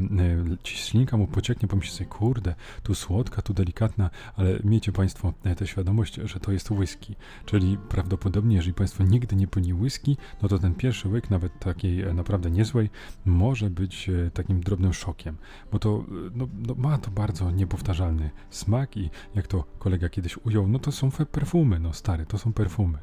ślinka 0.63 1.17
mu 1.17 1.27
pocieknie, 1.27 1.67
pomyśli 1.67 1.91
sobie, 1.93 2.09
kurde, 2.09 2.55
tu 2.83 2.95
słodka, 2.95 3.41
tu 3.41 3.53
delikatna, 3.53 4.09
ale 4.35 4.59
miejcie 4.63 4.91
Państwo 4.91 5.33
tę 5.57 5.67
świadomość, 5.67 6.15
że 6.15 6.39
to 6.39 6.51
jest 6.51 6.71
whisky, 6.71 7.15
czyli 7.45 7.77
prawdopodobnie, 7.77 8.55
jeżeli 8.55 8.73
Państwo 8.73 9.03
nigdy 9.03 9.35
nie 9.35 9.47
pili 9.47 9.73
whisky, 9.73 10.17
no 10.41 10.49
to 10.49 10.59
ten 10.59 10.75
pierwszy 10.75 11.09
łyk, 11.09 11.29
nawet 11.29 11.58
takiej 11.59 12.13
naprawdę 12.13 12.51
niezłej, 12.51 12.89
może 13.25 13.69
być 13.69 14.09
takim 14.33 14.61
drobnym 14.61 14.93
szokiem, 14.93 15.37
bo 15.71 15.79
to 15.79 16.05
no, 16.35 16.47
no 16.67 16.75
ma 16.77 16.97
to 16.97 17.11
bardzo 17.11 17.51
niepowtarzalny 17.51 18.29
smak, 18.49 18.97
i 18.97 19.09
jak 19.35 19.47
to 19.47 19.63
kolega 19.79 20.09
kiedyś 20.09 20.37
ujął, 20.37 20.67
no 20.67 20.79
to 20.79 20.91
są 20.91 21.11
perfumy, 21.11 21.79
no 21.79 21.93
stary, 21.93 22.25
to 22.25 22.37
są 22.37 22.53
perfumy. 22.53 22.97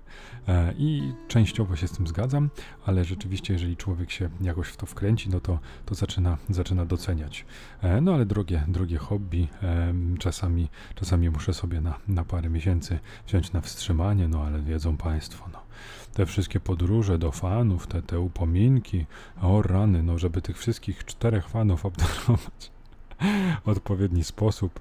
E, 0.49 0.75
I 0.79 1.13
częściowo 1.29 1.77
się 1.77 1.89
z 1.89 1.93
tym 1.93 2.07
zgadzam, 2.07 2.51
ale 2.87 3.05
rzeczywiście, 3.05 3.53
jeżeli 3.53 3.77
człowiek 3.77 4.11
się 4.11 4.31
jakoś 4.41 4.69
w 4.69 4.77
to 4.77 4.87
wkręci, 4.87 5.31
no 5.31 5.41
to, 5.41 5.59
to 5.87 5.95
zaczyna, 5.95 6.39
zaczyna 6.51 6.87
doceniać. 6.87 7.47
E, 7.83 8.01
no 8.01 8.15
ale 8.15 8.27
drogie, 8.27 8.65
drogie 8.69 8.99
hobby, 8.99 9.49
e, 9.63 9.95
czasami, 10.19 10.69
czasami 10.95 11.31
muszę 11.31 11.55
sobie 11.55 11.81
na, 11.81 11.99
na 12.09 12.25
parę 12.25 12.49
miesięcy 12.49 12.99
wziąć 13.27 13.53
na 13.53 13.61
wstrzymanie, 13.61 14.29
no 14.29 14.43
ale 14.43 14.63
wiedzą 14.63 14.97
Państwo, 14.97 15.49
no 15.53 15.66
te 16.15 16.27
wszystkie 16.27 16.61
podróże 16.61 17.19
do 17.19 17.33
fanów, 17.33 17.87
te, 17.87 18.03
te 18.03 18.21
upominki, 18.21 19.07
o 19.43 19.63
rany, 19.63 20.03
no 20.03 20.19
żeby 20.19 20.43
tych 20.43 20.59
wszystkich 20.59 21.05
czterech 21.05 21.49
fanów 21.49 21.87
obdarować 21.87 22.71
odpowiedni 23.65 24.25
sposób, 24.25 24.81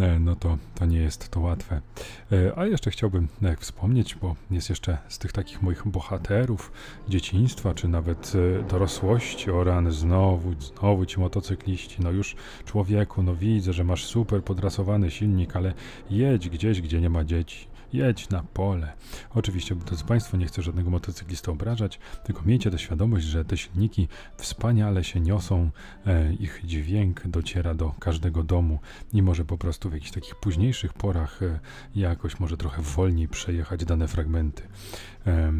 e, 0.00 0.18
no 0.18 0.36
to, 0.36 0.58
to 0.74 0.86
nie 0.86 0.98
jest 0.98 1.28
to 1.28 1.40
łatwe. 1.40 1.80
E, 2.32 2.58
a 2.58 2.66
jeszcze 2.66 2.90
chciałbym 2.90 3.28
e, 3.42 3.56
wspomnieć, 3.56 4.14
bo 4.14 4.36
jest 4.50 4.68
jeszcze 4.68 4.98
z 5.08 5.18
tych 5.18 5.32
takich 5.32 5.62
moich 5.62 5.88
bohaterów 5.88 6.72
dzieciństwa, 7.08 7.74
czy 7.74 7.88
nawet 7.88 8.32
dorosłości, 8.68 9.50
o 9.50 9.64
rany, 9.64 9.92
znowu, 9.92 10.54
znowu 10.60 11.06
ci 11.06 11.20
motocykliści, 11.20 11.96
no 12.02 12.10
już 12.10 12.36
człowieku, 12.64 13.22
no 13.22 13.34
widzę, 13.34 13.72
że 13.72 13.84
masz 13.84 14.04
super 14.04 14.44
podrasowany 14.44 15.10
silnik, 15.10 15.56
ale 15.56 15.74
jedź 16.10 16.48
gdzieś, 16.48 16.80
gdzie 16.80 17.00
nie 17.00 17.10
ma 17.10 17.24
dzieci 17.24 17.75
jedź 17.96 18.28
na 18.28 18.42
pole. 18.42 18.92
Oczywiście, 19.34 19.74
drodzy 19.74 20.04
Państwo, 20.04 20.36
nie 20.36 20.46
chcę 20.46 20.62
żadnego 20.62 20.90
motocyklista 20.90 21.52
obrażać, 21.52 21.98
tylko 22.24 22.42
miejcie 22.42 22.70
tę 22.70 22.78
świadomość, 22.78 23.26
że 23.26 23.44
te 23.44 23.56
silniki 23.56 24.08
wspaniale 24.36 25.04
się 25.04 25.20
niosą, 25.20 25.70
e, 26.06 26.32
ich 26.32 26.60
dźwięk 26.64 27.26
dociera 27.26 27.74
do 27.74 27.94
każdego 28.00 28.42
domu 28.42 28.78
i 29.12 29.22
może 29.22 29.44
po 29.44 29.58
prostu 29.58 29.90
w 29.90 29.92
jakichś 29.92 30.10
takich 30.12 30.34
późniejszych 30.34 30.92
porach 30.92 31.42
e, 31.42 31.60
jakoś 31.94 32.40
może 32.40 32.56
trochę 32.56 32.82
wolniej 32.82 33.28
przejechać 33.28 33.84
dane 33.84 34.08
fragmenty. 34.08 34.62
E, 35.26 35.52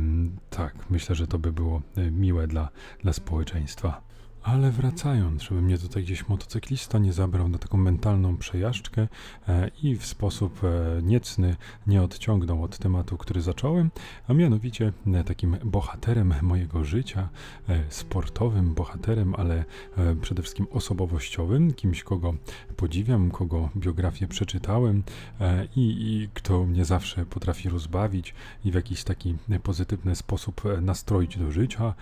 tak, 0.50 0.90
myślę, 0.90 1.14
że 1.14 1.26
to 1.26 1.38
by 1.38 1.52
było 1.52 1.82
e, 1.96 2.10
miłe 2.10 2.46
dla, 2.46 2.68
dla 3.02 3.12
społeczeństwa. 3.12 4.05
Ale 4.46 4.70
wracając, 4.70 5.42
żeby 5.42 5.62
mnie 5.62 5.78
tutaj 5.78 6.02
gdzieś 6.02 6.28
motocyklista 6.28 6.98
nie 6.98 7.12
zabrał 7.12 7.48
na 7.48 7.58
taką 7.58 7.78
mentalną 7.78 8.36
przejażdżkę 8.36 9.08
e, 9.48 9.70
i 9.82 9.96
w 9.96 10.06
sposób 10.06 10.64
e, 10.64 11.02
niecny 11.02 11.56
nie 11.86 12.02
odciągnął 12.02 12.62
od 12.62 12.78
tematu, 12.78 13.16
który 13.16 13.40
zacząłem, 13.40 13.90
a 14.28 14.32
mianowicie 14.32 14.92
e, 15.06 15.24
takim 15.24 15.56
bohaterem 15.64 16.34
mojego 16.42 16.84
życia, 16.84 17.28
sportowym 17.88 18.74
bohaterem, 18.74 19.34
ale 19.34 19.64
przede 20.22 20.42
wszystkim 20.42 20.66
osobowościowym, 20.70 21.74
kimś, 21.74 22.02
kogo 22.02 22.34
podziwiam, 22.76 23.30
kogo 23.30 23.70
biografię 23.76 24.28
przeczytałem 24.28 25.02
i, 25.76 25.80
i 25.80 26.28
kto 26.34 26.64
mnie 26.64 26.84
zawsze 26.84 27.26
potrafi 27.26 27.68
rozbawić 27.68 28.34
i 28.64 28.70
w 28.70 28.74
jakiś 28.74 29.04
taki 29.04 29.36
pozytywny 29.62 30.16
sposób 30.16 30.62
nastroić 30.82 31.38
do 31.38 31.52
życia, 31.52 31.94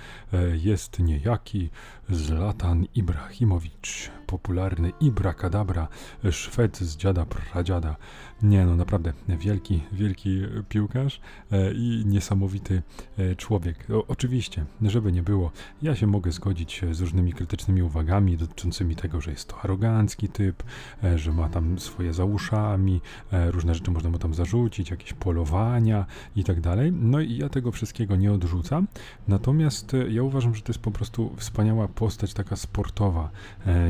jest 0.53 0.99
niejaki 0.99 1.71
z 2.11 2.34
Zlatan 2.35 2.87
Ibrahimowicz, 2.95 4.11
popularny 4.27 4.93
Ibrakadabra, 5.01 5.89
Szwed 6.31 6.79
z 6.79 6.97
dziada 6.97 7.27
pradziada. 7.27 7.97
Nie 8.43 8.67
no, 8.67 8.77
naprawdę 8.77 9.13
wielki, 9.29 9.83
wielki 9.93 10.43
piłkarz 10.69 11.21
e, 11.53 11.73
i 11.73 12.03
niesamowity 12.07 12.83
e, 13.19 13.37
człowiek. 13.37 13.87
O, 13.91 14.07
oczywiście, 14.07 14.65
żeby 14.83 15.13
nie 15.13 15.23
było, 15.23 15.51
ja 15.83 15.97
się 15.97 16.07
mogę 16.07 16.33
zgodzić 16.33 16.81
z 16.93 17.01
różnymi 17.01 17.33
krytycznymi 17.33 17.83
uwagami 17.83 18.37
dotyczącymi 18.37 18.97
tego, 18.97 19.21
że 19.21 19.31
jest 19.31 19.49
to 19.49 19.61
arogancki 19.61 20.29
typ, 20.29 20.63
e, 21.05 21.19
że 21.19 21.33
ma 21.33 21.49
tam 21.49 21.79
swoje 21.79 22.13
za 22.13 22.25
uszami, 22.25 23.01
różne 23.33 23.75
rzeczy 23.75 23.91
można 23.91 24.11
mu 24.11 24.19
tam 24.19 24.35
zarzucić, 24.35 24.91
jakieś 24.91 25.13
polowania 25.13 26.07
i 26.37 26.45
tak 26.45 26.61
dalej. 26.61 26.93
No 26.93 27.21
i 27.21 27.37
ja 27.37 27.49
tego 27.49 27.73
wszystkiego 27.73 28.17
nie 28.17 28.33
odrzucam, 28.33 28.87
natomiast 29.29 29.93
ja 30.09 30.23
uważam, 30.23 30.55
że 30.55 30.63
to 30.63 30.73
jest 30.73 30.83
po 30.83 30.91
prostu 30.91 31.35
wspaniała 31.37 31.89
postać 31.89 32.24
taka 32.33 32.57
sportowa. 32.57 33.31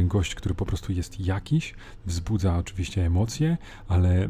Gość, 0.04 0.34
który 0.34 0.54
po 0.54 0.66
prostu 0.66 0.92
jest 0.92 1.20
jakiś, 1.20 1.74
wzbudza 2.06 2.56
oczywiście 2.56 3.06
emocje, 3.06 3.56
ale 3.88 4.28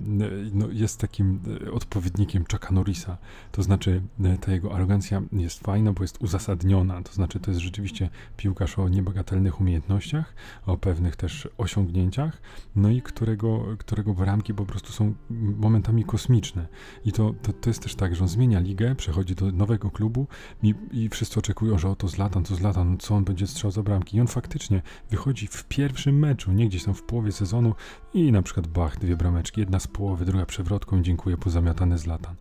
no, 0.53 0.67
jest 0.73 1.01
takim 1.01 1.41
e, 1.67 1.73
odpowiednikiem 1.73 2.45
Chucka 2.53 2.75
Norrisa. 2.75 3.19
To 3.53 3.63
znaczy, 3.63 4.03
e, 4.25 4.39
ta 4.39 4.53
jego 4.53 4.75
arogancja 4.75 5.23
jest 5.33 5.61
fajna, 5.61 5.93
bo 5.93 6.03
jest 6.03 6.23
uzasadniona. 6.23 7.03
To 7.03 7.13
znaczy, 7.13 7.41
to 7.41 7.51
jest 7.51 7.61
rzeczywiście 7.61 8.11
piłkarz 8.37 8.79
o 8.79 8.89
niebagatelnych 8.89 9.61
umiejętnościach, 9.61 10.35
o 10.67 10.77
pewnych 10.77 11.17
też 11.17 11.49
osiągnięciach, 11.59 12.43
no 12.77 12.91
i 12.91 13.03
którego, 13.03 13.65
którego 13.79 14.15
bramki 14.15 14.55
po 14.55 14.67
prostu 14.67 14.93
są 14.93 15.15
momentami 15.59 16.05
kosmiczne. 16.05 16.67
I 17.05 17.13
to, 17.13 17.35
to, 17.43 17.53
to 17.53 17.71
jest 17.71 17.83
też 17.83 17.95
tak, 17.95 18.17
że 18.17 18.23
on 18.23 18.29
zmienia 18.29 18.61
ligę, 18.61 18.95
przechodzi 18.95 19.35
do 19.35 19.53
nowego 19.53 19.91
klubu 19.91 20.27
i, 20.63 20.75
i 20.93 21.09
wszyscy 21.09 21.39
oczekują, 21.39 21.79
że 21.79 21.89
oto 21.89 22.09
Zlatan, 22.09 22.45
to 22.45 22.55
Zlatan, 22.55 22.99
co 22.99 23.15
on 23.15 23.25
będzie 23.25 23.47
strzał 23.47 23.71
za 23.71 23.83
bramki. 23.85 24.17
I 24.17 24.21
on 24.21 24.27
faktycznie 24.27 24.83
wychodzi 25.11 25.47
w 25.47 25.65
pierwszym 25.65 26.19
meczu, 26.19 26.53
nie 26.53 26.69
gdzieś 26.69 26.85
tam 26.85 26.95
w 26.95 27.03
połowie 27.03 27.33
sezonu 27.33 27.75
i 28.15 28.33
na 28.33 28.43
przykład 28.43 28.67
bach, 28.67 28.99
dwie 28.99 29.17
brameczki, 29.17 29.61
jedna 29.61 29.81
z 29.81 29.87
połowy, 29.87 30.25
druga 30.25 30.47
przewrotką, 30.47 31.03
dziękuję, 31.03 31.37
pozamiatane 31.37 31.99
z 31.99 32.07
latan. 32.07 32.37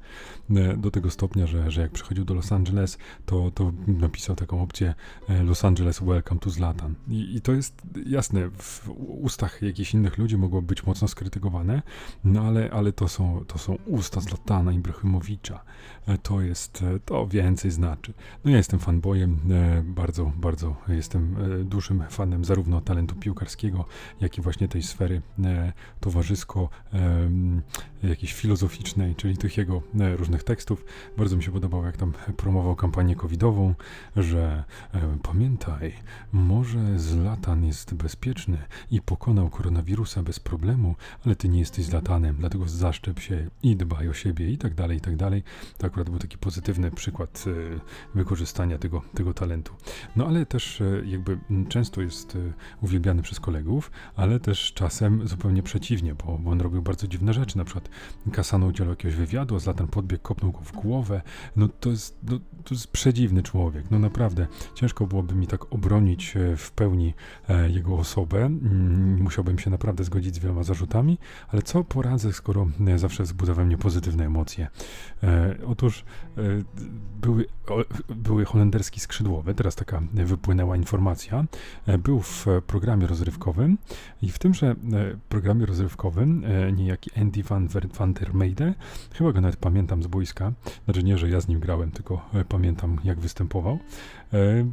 E, 0.50 0.78
do 0.78 0.92
tego 0.92 1.12
stopnia, 1.12 1.48
że, 1.48 1.72
że 1.72 1.82
jak 1.82 1.92
przychodził 1.92 2.26
do 2.26 2.34
Los 2.34 2.52
Angeles, 2.52 2.98
to, 3.26 3.52
to 3.52 3.72
napisał 3.88 4.36
taką 4.36 4.62
opcję 4.62 4.94
e, 5.30 5.44
Los 5.44 5.66
Angeles 5.66 6.00
Welcome 6.00 6.40
to 6.40 6.50
Zlatan. 6.50 6.96
I, 7.08 7.36
I 7.36 7.42
to 7.42 7.52
jest 7.52 7.82
jasne, 8.06 8.50
w 8.50 8.90
ustach 8.98 9.62
jakichś 9.62 9.94
innych 9.94 10.18
ludzi 10.18 10.38
mogło 10.38 10.62
być 10.62 10.86
mocno 10.86 11.08
skrytykowane, 11.08 11.82
no 12.24 12.42
ale, 12.42 12.72
ale 12.72 12.92
to, 12.92 13.08
są, 13.08 13.46
to 13.48 13.58
są 13.58 13.78
usta 13.86 14.22
Zlatana 14.22 14.72
Ibrahimowicza. 14.72 15.64
E, 16.08 16.18
to 16.18 16.42
jest, 16.42 16.84
to 17.06 17.28
więcej 17.28 17.72
znaczy. 17.72 18.14
No 18.46 18.52
ja 18.52 18.58
jestem 18.58 18.80
fanboyem, 18.80 19.40
bardzo, 19.84 20.32
bardzo 20.36 20.76
jestem 20.88 21.36
dużym 21.66 22.04
fanem 22.10 22.46
zarówno 22.46 22.82
talentu 22.82 23.16
piłkarskiego, 23.16 23.86
jak 24.22 24.38
i 24.38 24.42
właśnie 24.42 24.68
tej 24.68 24.84
sfery 24.84 25.22
towarzysko 25.99 26.69
jakiejś 28.10 28.34
filozoficznej, 28.34 29.15
czyli 29.15 29.38
tych 29.38 29.58
jego 29.58 29.82
e, 29.99 30.15
różnych 30.15 30.43
tekstów. 30.43 30.86
Bardzo 31.17 31.38
mi 31.38 31.43
się 31.43 31.52
podobało, 31.52 31.86
jak 31.86 31.97
tam 31.97 32.13
promował 32.38 32.76
kampanię 32.76 33.15
covidową, 33.15 33.76
że 34.15 34.63
e, 34.93 35.17
pamiętaj, 35.23 35.93
może 36.32 36.99
Zlatan 36.99 37.65
jest 37.65 37.93
bezpieczny 37.93 38.58
i 38.91 39.02
pokonał 39.02 39.49
koronawirusa 39.49 40.23
bez 40.23 40.39
problemu, 40.39 40.95
ale 41.26 41.36
ty 41.36 41.49
nie 41.49 41.60
jesteś 41.60 41.86
Zlatanem, 41.86 42.36
dlatego 42.39 42.67
zaszczep 42.67 43.19
się 43.19 43.49
i 43.63 43.76
dbaj 43.76 44.10
o 44.10 44.13
siebie 44.13 44.49
i 44.49 44.58
tak 44.58 44.73
dalej, 44.73 44.97
i 44.97 45.02
tak 45.02 45.15
dalej. 45.15 45.43
To 45.78 45.88
akurat 45.88 46.10
był 46.10 46.19
taki 46.19 46.38
pozytywny 46.38 46.91
przykład 46.91 47.45
e, 47.47 47.80
wykorzystania 48.15 48.78
tego, 48.78 49.02
tego 49.13 49.34
talentu. 49.34 49.73
No 50.15 50.28
ale 50.28 50.45
też 50.45 50.84
jakby 51.06 51.38
często 51.69 52.02
jest 52.02 52.38
uwielbiany 52.82 53.21
przez 53.21 53.39
kolegów, 53.39 53.91
ale 54.15 54.39
też 54.39 54.73
czasem 54.73 55.28
zupełnie 55.28 55.53
przeciwnie, 55.62 56.16
bo, 56.16 56.39
on 56.46 56.62
robił 56.62 56.82
bardzo 56.82 57.08
dziwne 57.08 57.34
rzeczy, 57.34 57.58
na 57.58 57.66
przykład 57.66 57.89
Kasano 58.32 58.66
udzielał 58.66 58.89
jakiegoś 58.89 59.16
wywiadu, 59.16 59.56
a 59.56 59.60
Zlatan 59.60 59.88
podbiegł, 59.88 60.24
kopnął 60.24 60.52
go 60.52 60.60
w 60.60 60.72
głowę. 60.72 61.22
No 61.56 61.68
to 61.80 61.89
jest, 61.89 62.18
no, 62.24 62.39
to 62.63 62.76
jest 62.76 62.88
przedziwny 62.88 63.44
człowiek. 63.44 63.92
No 63.92 64.00
naprawdę, 64.00 64.48
ciężko 64.76 65.08
byłoby 65.08 65.36
mi 65.36 65.48
tak 65.48 65.74
obronić 65.74 66.38
e, 66.38 66.58
w 66.58 66.72
pełni 66.72 67.13
e, 67.50 67.70
jego 67.70 67.98
osobę. 67.98 68.46
Mm, 68.46 69.22
musiałbym 69.22 69.60
się 69.60 69.70
naprawdę 69.70 70.04
zgodzić 70.04 70.36
z 70.36 70.39
wieloma 70.39 70.63
zarzutami, 70.63 71.18
ale 71.48 71.62
co 71.62 71.84
poradzę, 71.84 72.34
skoro 72.34 72.68
e, 72.88 72.98
zawsze 72.98 73.24
wzbudza 73.24 73.54
we 73.54 73.66
mnie 73.66 73.78
pozytywne 73.78 74.26
emocje. 74.26 74.68
Otóż 75.68 76.06
były, 77.22 77.46
były 78.10 78.46
holenderski 78.46 79.00
skrzydłowy, 79.00 79.56
teraz 79.56 79.76
taka 79.76 80.02
wypłynęła 80.13 80.78
informacja, 80.78 81.46
był 82.00 82.22
w 82.22 82.46
programie 82.67 83.08
rozrywkowym 83.08 83.78
i 84.22 84.30
w 84.30 84.39
tymże 84.39 84.76
programie 85.30 85.65
rozrywkowym 85.65 86.43
niejaki 86.74 87.12
Andy 87.22 87.43
van, 87.43 87.67
van 87.98 88.13
der 88.13 88.34
Meijde, 88.34 88.74
chyba 89.13 89.32
go 89.32 89.41
nawet 89.41 89.56
pamiętam 89.56 90.04
z 90.04 90.08
boiska, 90.08 90.52
znaczy 90.86 91.04
nie, 91.04 91.17
że 91.17 91.30
ja 91.30 91.41
z 91.41 91.48
nim 91.48 91.60
grałem, 91.60 91.91
tylko 91.91 92.30
pamiętam 92.50 93.00
jak 93.04 93.19
występował, 93.19 93.80
e, 94.34 94.65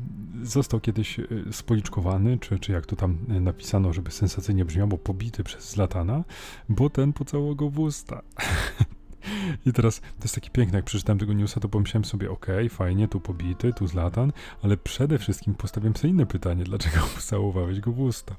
został 0.42 0.80
kiedyś 0.80 1.20
e, 1.20 1.26
spoliczkowany, 1.52 2.38
czy, 2.38 2.58
czy 2.58 2.72
jak 2.72 2.86
to 2.86 2.96
tam 2.96 3.18
napisano, 3.28 3.92
żeby 3.92 4.10
sensacyjnie 4.10 4.64
brzmiało, 4.64 4.98
pobity 4.98 5.44
przez 5.44 5.70
Zlatana, 5.70 6.24
bo 6.68 6.90
ten 6.90 7.12
pocałował 7.12 7.56
go 7.56 7.70
w 7.70 7.78
usta. 7.78 8.22
I 9.66 9.72
teraz 9.72 10.00
to 10.00 10.22
jest 10.22 10.34
takie 10.34 10.50
piękne, 10.50 10.78
jak 10.78 10.84
przeczytałem 10.84 11.18
tego 11.18 11.32
newsa, 11.32 11.60
to 11.60 11.68
pomyślałem 11.68 12.04
sobie, 12.04 12.30
okej, 12.30 12.66
okay, 12.66 12.68
fajnie, 12.68 13.08
tu 13.08 13.20
pobity, 13.20 13.72
tu 13.72 13.86
Zlatan, 13.86 14.32
ale 14.62 14.76
przede 14.76 15.18
wszystkim 15.18 15.54
postawiłem 15.54 15.96
sobie 15.96 16.10
inne 16.10 16.26
pytanie, 16.26 16.64
dlaczego 16.64 16.96
pocałowałeś 17.14 17.80
go 17.80 17.92
w 17.92 18.00
usta? 18.00 18.36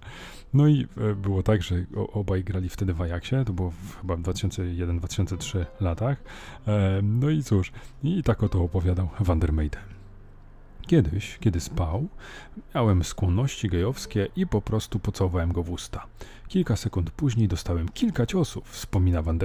No 0.54 0.68
i 0.68 0.88
e, 0.98 1.16
było 1.16 1.44
tak, 1.44 1.64
że 1.64 1.76
obaj 2.14 2.44
grali 2.44 2.70
wtedy 2.70 2.94
w 2.94 3.02
Ajaxie, 3.02 3.46
to 3.46 3.54
było 3.54 3.70
w, 3.72 4.02
chyba 4.02 4.16
w 4.16 4.22
2001-2003 4.22 5.66
latach. 5.82 6.24
E, 6.68 7.00
no 7.04 7.30
i 7.30 7.44
cóż, 7.44 7.72
i 8.04 8.24
tak 8.24 8.44
o 8.44 8.50
to 8.50 8.64
opowiadał 8.64 9.10
Van 9.20 9.40
der 9.40 9.54
Meyden. 9.54 9.82
Kiedyś, 10.88 11.38
kiedy 11.40 11.60
spał, 11.60 12.08
miałem 12.76 13.04
skłonności 13.04 13.70
gejowskie 13.70 14.28
i 14.36 14.48
po 14.48 14.62
prostu 14.62 15.00
pocałowałem 15.00 15.54
go 15.54 15.64
w 15.64 15.72
usta. 15.72 16.08
Kilka 16.52 16.76
sekund 16.76 17.12
później 17.12 17.48
dostałem 17.48 17.90
kilka 17.90 18.26
ciosów, 18.26 18.70
wspomina 18.70 19.22
Van. 19.22 19.40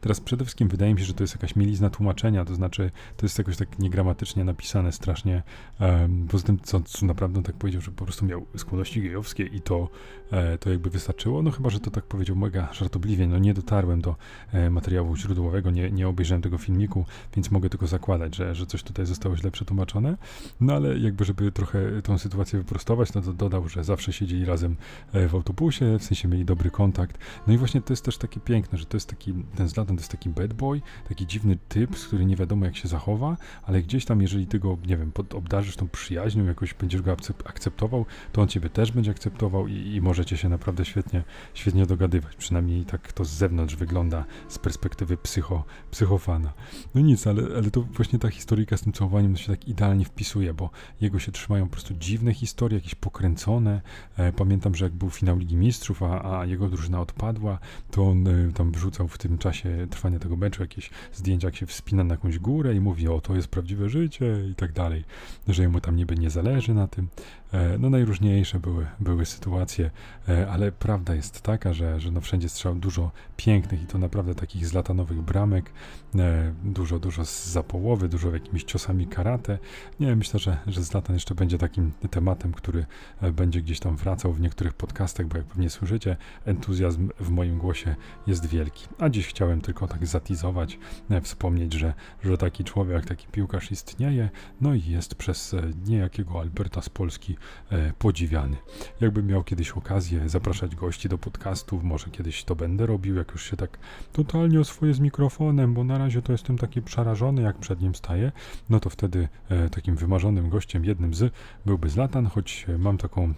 Teraz 0.00 0.20
przede 0.20 0.44
wszystkim 0.44 0.68
wydaje 0.68 0.94
mi 0.94 1.00
się, 1.00 1.06
że 1.06 1.14
to 1.14 1.22
jest 1.22 1.34
jakaś 1.34 1.56
mielizna 1.56 1.90
tłumaczenia, 1.90 2.44
to 2.44 2.54
znaczy 2.54 2.90
to 3.16 3.26
jest 3.26 3.38
jakoś 3.38 3.56
tak 3.56 3.78
niegramatycznie 3.78 4.44
napisane 4.44 4.92
strasznie. 4.92 5.42
Um, 5.80 6.26
poza 6.30 6.46
tym, 6.46 6.58
co, 6.60 6.80
co 6.80 7.06
naprawdę 7.06 7.42
tak 7.42 7.54
powiedział, 7.54 7.82
że 7.82 7.90
po 7.90 8.04
prostu 8.04 8.26
miał 8.26 8.46
skłonności 8.56 9.02
gejowskie 9.02 9.44
i 9.44 9.60
to, 9.60 9.88
e, 10.30 10.58
to 10.58 10.70
jakby 10.70 10.90
wystarczyło, 10.90 11.42
no 11.42 11.50
chyba, 11.50 11.70
że 11.70 11.80
to 11.80 11.90
tak 11.90 12.04
powiedział 12.04 12.36
mega 12.36 12.72
żartobliwie, 12.72 13.26
no 13.26 13.38
nie 13.38 13.54
dotarłem 13.54 14.00
do 14.00 14.16
e, 14.52 14.70
materiału 14.70 15.16
źródłowego, 15.16 15.70
nie, 15.70 15.90
nie 15.90 16.08
obejrzałem 16.08 16.42
tego 16.42 16.58
filmiku, 16.58 17.04
więc 17.36 17.50
mogę 17.50 17.70
tylko 17.70 17.86
zakładać, 17.86 18.36
że, 18.36 18.54
że 18.54 18.66
coś 18.66 18.82
tutaj 18.82 19.06
zostało 19.06 19.36
źle 19.36 19.50
przetłumaczone, 19.50 20.16
no 20.60 20.74
ale 20.74 20.98
jakby, 20.98 21.24
żeby 21.24 21.52
trochę 21.52 22.02
tą 22.02 22.18
sytuację 22.18 22.58
wyprostować, 22.58 23.14
no 23.14 23.22
to 23.22 23.32
dodał, 23.32 23.68
że 23.68 23.84
zawsze 23.84 24.12
siedzieli 24.12 24.44
razem 24.44 24.76
e, 25.12 25.28
w 25.28 25.34
autobusie, 25.34 25.98
w 25.98 26.04
sensie 26.04 26.23
mieli 26.28 26.44
dobry 26.44 26.70
kontakt. 26.70 27.18
No 27.46 27.52
i 27.52 27.58
właśnie 27.58 27.80
to 27.80 27.92
jest 27.92 28.04
też 28.04 28.18
takie 28.18 28.40
piękne, 28.40 28.78
że 28.78 28.86
to 28.86 28.96
jest 28.96 29.08
taki, 29.08 29.34
ten 29.56 29.68
Zlatan 29.68 29.96
to 29.96 30.00
jest 30.00 30.10
taki 30.10 30.28
bad 30.30 30.54
boy, 30.54 30.80
taki 31.08 31.26
dziwny 31.26 31.58
typ, 31.68 31.98
z 31.98 32.06
który 32.06 32.24
nie 32.24 32.36
wiadomo 32.36 32.64
jak 32.64 32.76
się 32.76 32.88
zachowa, 32.88 33.36
ale 33.62 33.82
gdzieś 33.82 34.04
tam, 34.04 34.22
jeżeli 34.22 34.46
ty 34.46 34.58
go, 34.58 34.78
nie 34.86 34.96
wiem, 34.96 35.12
obdarzysz 35.34 35.76
tą 35.76 35.88
przyjaźnią, 35.88 36.44
jakoś 36.44 36.74
będziesz 36.74 37.02
go 37.02 37.16
akceptował, 37.44 38.06
to 38.32 38.42
on 38.42 38.48
ciebie 38.48 38.70
też 38.70 38.92
będzie 38.92 39.10
akceptował 39.10 39.68
i, 39.68 39.94
i 39.94 40.00
możecie 40.00 40.36
się 40.36 40.48
naprawdę 40.48 40.84
świetnie, 40.84 41.22
świetnie 41.54 41.86
dogadywać. 41.86 42.36
Przynajmniej 42.36 42.84
tak 42.84 43.12
to 43.12 43.24
z 43.24 43.30
zewnątrz 43.30 43.76
wygląda 43.76 44.24
z 44.48 44.58
perspektywy 44.58 45.16
psycho, 45.16 45.64
psychofana. 45.90 46.52
No 46.94 47.00
nic, 47.00 47.26
ale, 47.26 47.42
ale 47.56 47.70
to 47.70 47.82
właśnie 47.82 48.18
ta 48.18 48.30
historyjka 48.30 48.76
z 48.76 48.80
tym 48.82 48.92
całowaniem 48.92 49.36
się 49.36 49.52
tak 49.52 49.68
idealnie 49.68 50.04
wpisuje, 50.04 50.54
bo 50.54 50.70
jego 51.00 51.18
się 51.18 51.32
trzymają 51.32 51.64
po 51.66 51.72
prostu 51.72 51.94
dziwne 51.94 52.34
historie, 52.34 52.78
jakieś 52.78 52.94
pokręcone. 52.94 53.80
E, 54.16 54.32
pamiętam, 54.32 54.74
że 54.74 54.84
jak 54.84 54.94
był 54.94 55.10
finał 55.10 55.38
Ligi 55.38 55.56
Mistrzów, 55.56 56.02
a 56.02 56.13
a, 56.22 56.46
jego 56.46 56.68
drużyna 56.68 57.00
odpadła, 57.00 57.58
to 57.90 58.08
on 58.08 58.26
y, 58.26 58.52
tam 58.52 58.72
wrzucał 58.72 59.08
w 59.08 59.18
tym 59.18 59.38
czasie 59.38 59.86
trwania 59.90 60.18
tego 60.18 60.36
meczu 60.36 60.62
jakieś 60.62 60.90
zdjęcia, 61.12 61.48
jak 61.48 61.56
się 61.56 61.66
wspina 61.66 62.04
na 62.04 62.14
jakąś 62.14 62.38
górę 62.38 62.74
i 62.74 62.80
mówi, 62.80 63.08
o 63.08 63.20
to 63.20 63.34
jest 63.34 63.48
prawdziwe 63.48 63.88
życie 63.88 64.44
i 64.50 64.54
tak 64.54 64.72
dalej, 64.72 65.04
że 65.48 65.62
jemu 65.62 65.80
tam 65.80 65.96
niby 65.96 66.14
nie 66.14 66.30
zależy 66.30 66.74
na 66.74 66.88
tym. 66.88 67.08
E, 67.54 67.78
no 67.78 67.90
najróżniejsze 67.90 68.60
były, 68.60 68.86
były 69.00 69.26
sytuacje, 69.26 69.90
e, 70.28 70.50
ale 70.50 70.72
prawda 70.72 71.14
jest 71.14 71.42
taka, 71.42 71.72
że, 71.72 72.00
że 72.00 72.10
no 72.10 72.20
wszędzie 72.20 72.48
strzał 72.48 72.74
dużo 72.74 73.10
pięknych 73.36 73.82
i 73.82 73.86
to 73.86 73.98
naprawdę 73.98 74.34
takich 74.34 74.66
zlatanowych 74.66 75.22
bramek, 75.22 75.72
e, 76.14 76.52
dużo, 76.64 76.98
dużo 76.98 77.24
z 77.24 77.46
zapołowy, 77.46 78.08
dużo 78.08 78.32
jakimiś 78.32 78.64
ciosami 78.64 79.06
karate. 79.06 79.58
Nie, 80.00 80.16
myślę, 80.16 80.40
że, 80.40 80.56
że 80.66 80.82
Zlatan 80.82 81.16
jeszcze 81.16 81.34
będzie 81.34 81.58
takim 81.58 81.92
tematem, 82.10 82.52
który 82.52 82.86
będzie 83.32 83.62
gdzieś 83.62 83.80
tam 83.80 83.96
wracał 83.96 84.32
w 84.32 84.40
niektórych 84.40 84.74
podcastach, 84.74 85.26
bo 85.26 85.36
jak 85.36 85.46
pewnie 85.46 85.70
słyszycie, 85.70 86.03
entuzjazm 86.44 87.08
w 87.20 87.30
moim 87.30 87.58
głosie 87.58 87.94
jest 88.26 88.46
wielki. 88.46 88.86
A 88.98 89.08
dziś 89.08 89.26
chciałem 89.26 89.60
tylko 89.60 89.88
tak 89.88 90.06
zatizować, 90.06 90.78
e, 91.10 91.20
wspomnieć, 91.20 91.72
że, 91.72 91.94
że 92.24 92.38
taki 92.38 92.64
człowiek, 92.64 93.06
taki 93.06 93.26
piłkarz 93.26 93.72
istnieje, 93.72 94.30
no 94.60 94.74
i 94.74 94.82
jest 94.82 95.14
przez 95.14 95.54
e, 95.54 95.62
niejakiego 95.86 96.40
Alberta 96.40 96.82
z 96.82 96.88
Polski 96.88 97.36
e, 97.70 97.92
podziwiany. 97.98 98.56
Jakbym 99.00 99.26
miał 99.26 99.44
kiedyś 99.44 99.70
okazję 99.70 100.28
zapraszać 100.28 100.76
gości 100.76 101.08
do 101.08 101.18
podcastów, 101.18 101.84
może 101.84 102.10
kiedyś 102.10 102.44
to 102.44 102.56
będę 102.56 102.86
robił, 102.86 103.16
jak 103.16 103.32
już 103.32 103.50
się 103.50 103.56
tak 103.56 103.78
totalnie 104.12 104.60
oswoję 104.60 104.94
z 104.94 105.00
mikrofonem, 105.00 105.74
bo 105.74 105.84
na 105.84 105.98
razie 105.98 106.22
to 106.22 106.32
jestem 106.32 106.58
taki 106.58 106.82
przerażony, 106.82 107.42
jak 107.42 107.58
przed 107.58 107.80
nim 107.80 107.94
staję, 107.94 108.32
no 108.70 108.80
to 108.80 108.90
wtedy 108.90 109.28
takim 109.70 109.96
wymarzonym 109.96 110.48
gościem, 110.48 110.84
jednym 110.84 111.14
z, 111.14 111.32
byłby 111.66 111.90
Zlatan, 111.90 112.26
choć 112.26 112.66
mam 112.78 112.98
taką, 112.98 113.34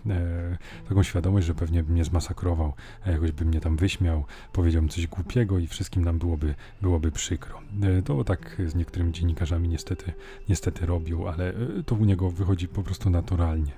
taką 0.88 1.02
świadomość, 1.02 1.46
że 1.46 1.54
pewnie 1.54 1.82
mnie 1.82 2.04
zmasakrował, 2.04 2.45
e, 3.06 3.12
jakoś 3.12 3.32
by 3.32 3.44
mnie 3.44 3.60
tam 3.60 3.76
wyśmiał, 3.76 4.24
powiedział 4.52 4.88
coś 4.88 5.06
głupiego 5.06 5.58
i 5.58 5.66
wszystkim 5.66 6.04
nam 6.04 6.18
byłoby, 6.18 6.54
byłoby 6.82 7.12
przykro. 7.12 7.60
E, 7.82 8.02
to 8.02 8.24
tak 8.24 8.62
z 8.66 8.74
niektórymi 8.74 9.12
dziennikarzami 9.12 9.68
niestety, 9.68 10.12
niestety 10.48 10.86
robił, 10.86 11.28
ale 11.28 11.48
e, 11.48 11.54
to 11.86 11.94
u 11.94 12.04
niego 12.04 12.30
wychodzi 12.30 12.68
po 12.68 12.82
prostu 12.82 13.10
naturalnie. 13.10 13.72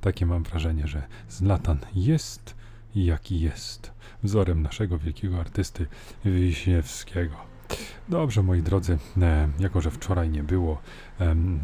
Takie 0.00 0.26
mam 0.26 0.42
wrażenie, 0.42 0.86
że 0.86 1.02
Zlatan 1.28 1.78
jest 1.94 2.54
jaki 2.94 3.40
jest, 3.40 3.92
wzorem 4.22 4.62
naszego 4.62 4.98
wielkiego 4.98 5.40
artysty 5.40 5.86
Wiśniewskiego. 6.24 7.53
Dobrze, 8.08 8.42
moi 8.42 8.62
drodzy, 8.62 8.98
e, 9.22 9.48
jako 9.58 9.80
że 9.80 9.90
wczoraj 9.90 10.30
nie 10.30 10.42
było 10.42 10.78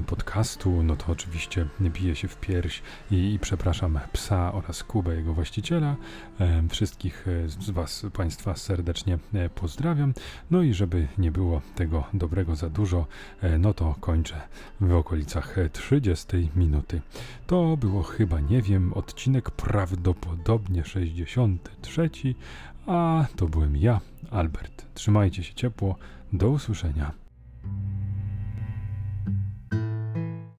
podcastu, 0.06 0.82
no 0.82 0.96
to 0.96 1.12
oczywiście 1.12 1.66
biję 1.80 2.16
się 2.16 2.28
w 2.28 2.36
pierś 2.36 2.82
i, 3.10 3.34
i 3.34 3.38
przepraszam 3.38 4.00
psa 4.12 4.52
oraz 4.52 4.84
Kubę, 4.84 5.16
jego 5.16 5.34
właściciela. 5.34 5.96
Em, 6.38 6.68
wszystkich 6.68 7.28
e, 7.28 7.48
z 7.48 7.70
Was, 7.70 8.06
Państwa 8.12 8.56
serdecznie 8.56 9.18
e, 9.34 9.48
pozdrawiam. 9.48 10.14
No 10.50 10.62
i 10.62 10.74
żeby 10.74 11.08
nie 11.18 11.30
było 11.30 11.60
tego 11.74 12.04
dobrego 12.14 12.56
za 12.56 12.70
dużo, 12.70 13.06
e, 13.42 13.58
no 13.58 13.74
to 13.74 13.94
kończę 14.00 14.40
w 14.80 14.92
okolicach 14.92 15.58
e, 15.58 15.70
30 15.70 16.26
minuty. 16.56 17.00
To 17.46 17.76
było 17.76 18.02
chyba, 18.02 18.40
nie 18.40 18.62
wiem, 18.62 18.92
odcinek 18.92 19.50
prawdopodobnie 19.50 20.84
63, 20.84 22.10
a 22.86 23.26
to 23.36 23.46
byłem 23.46 23.76
ja, 23.76 24.00
Albert. 24.30 24.86
Trzymajcie 24.94 25.42
się 25.42 25.54
ciepło. 25.54 25.96
Do 26.32 26.50
usłyszenia. 26.50 27.12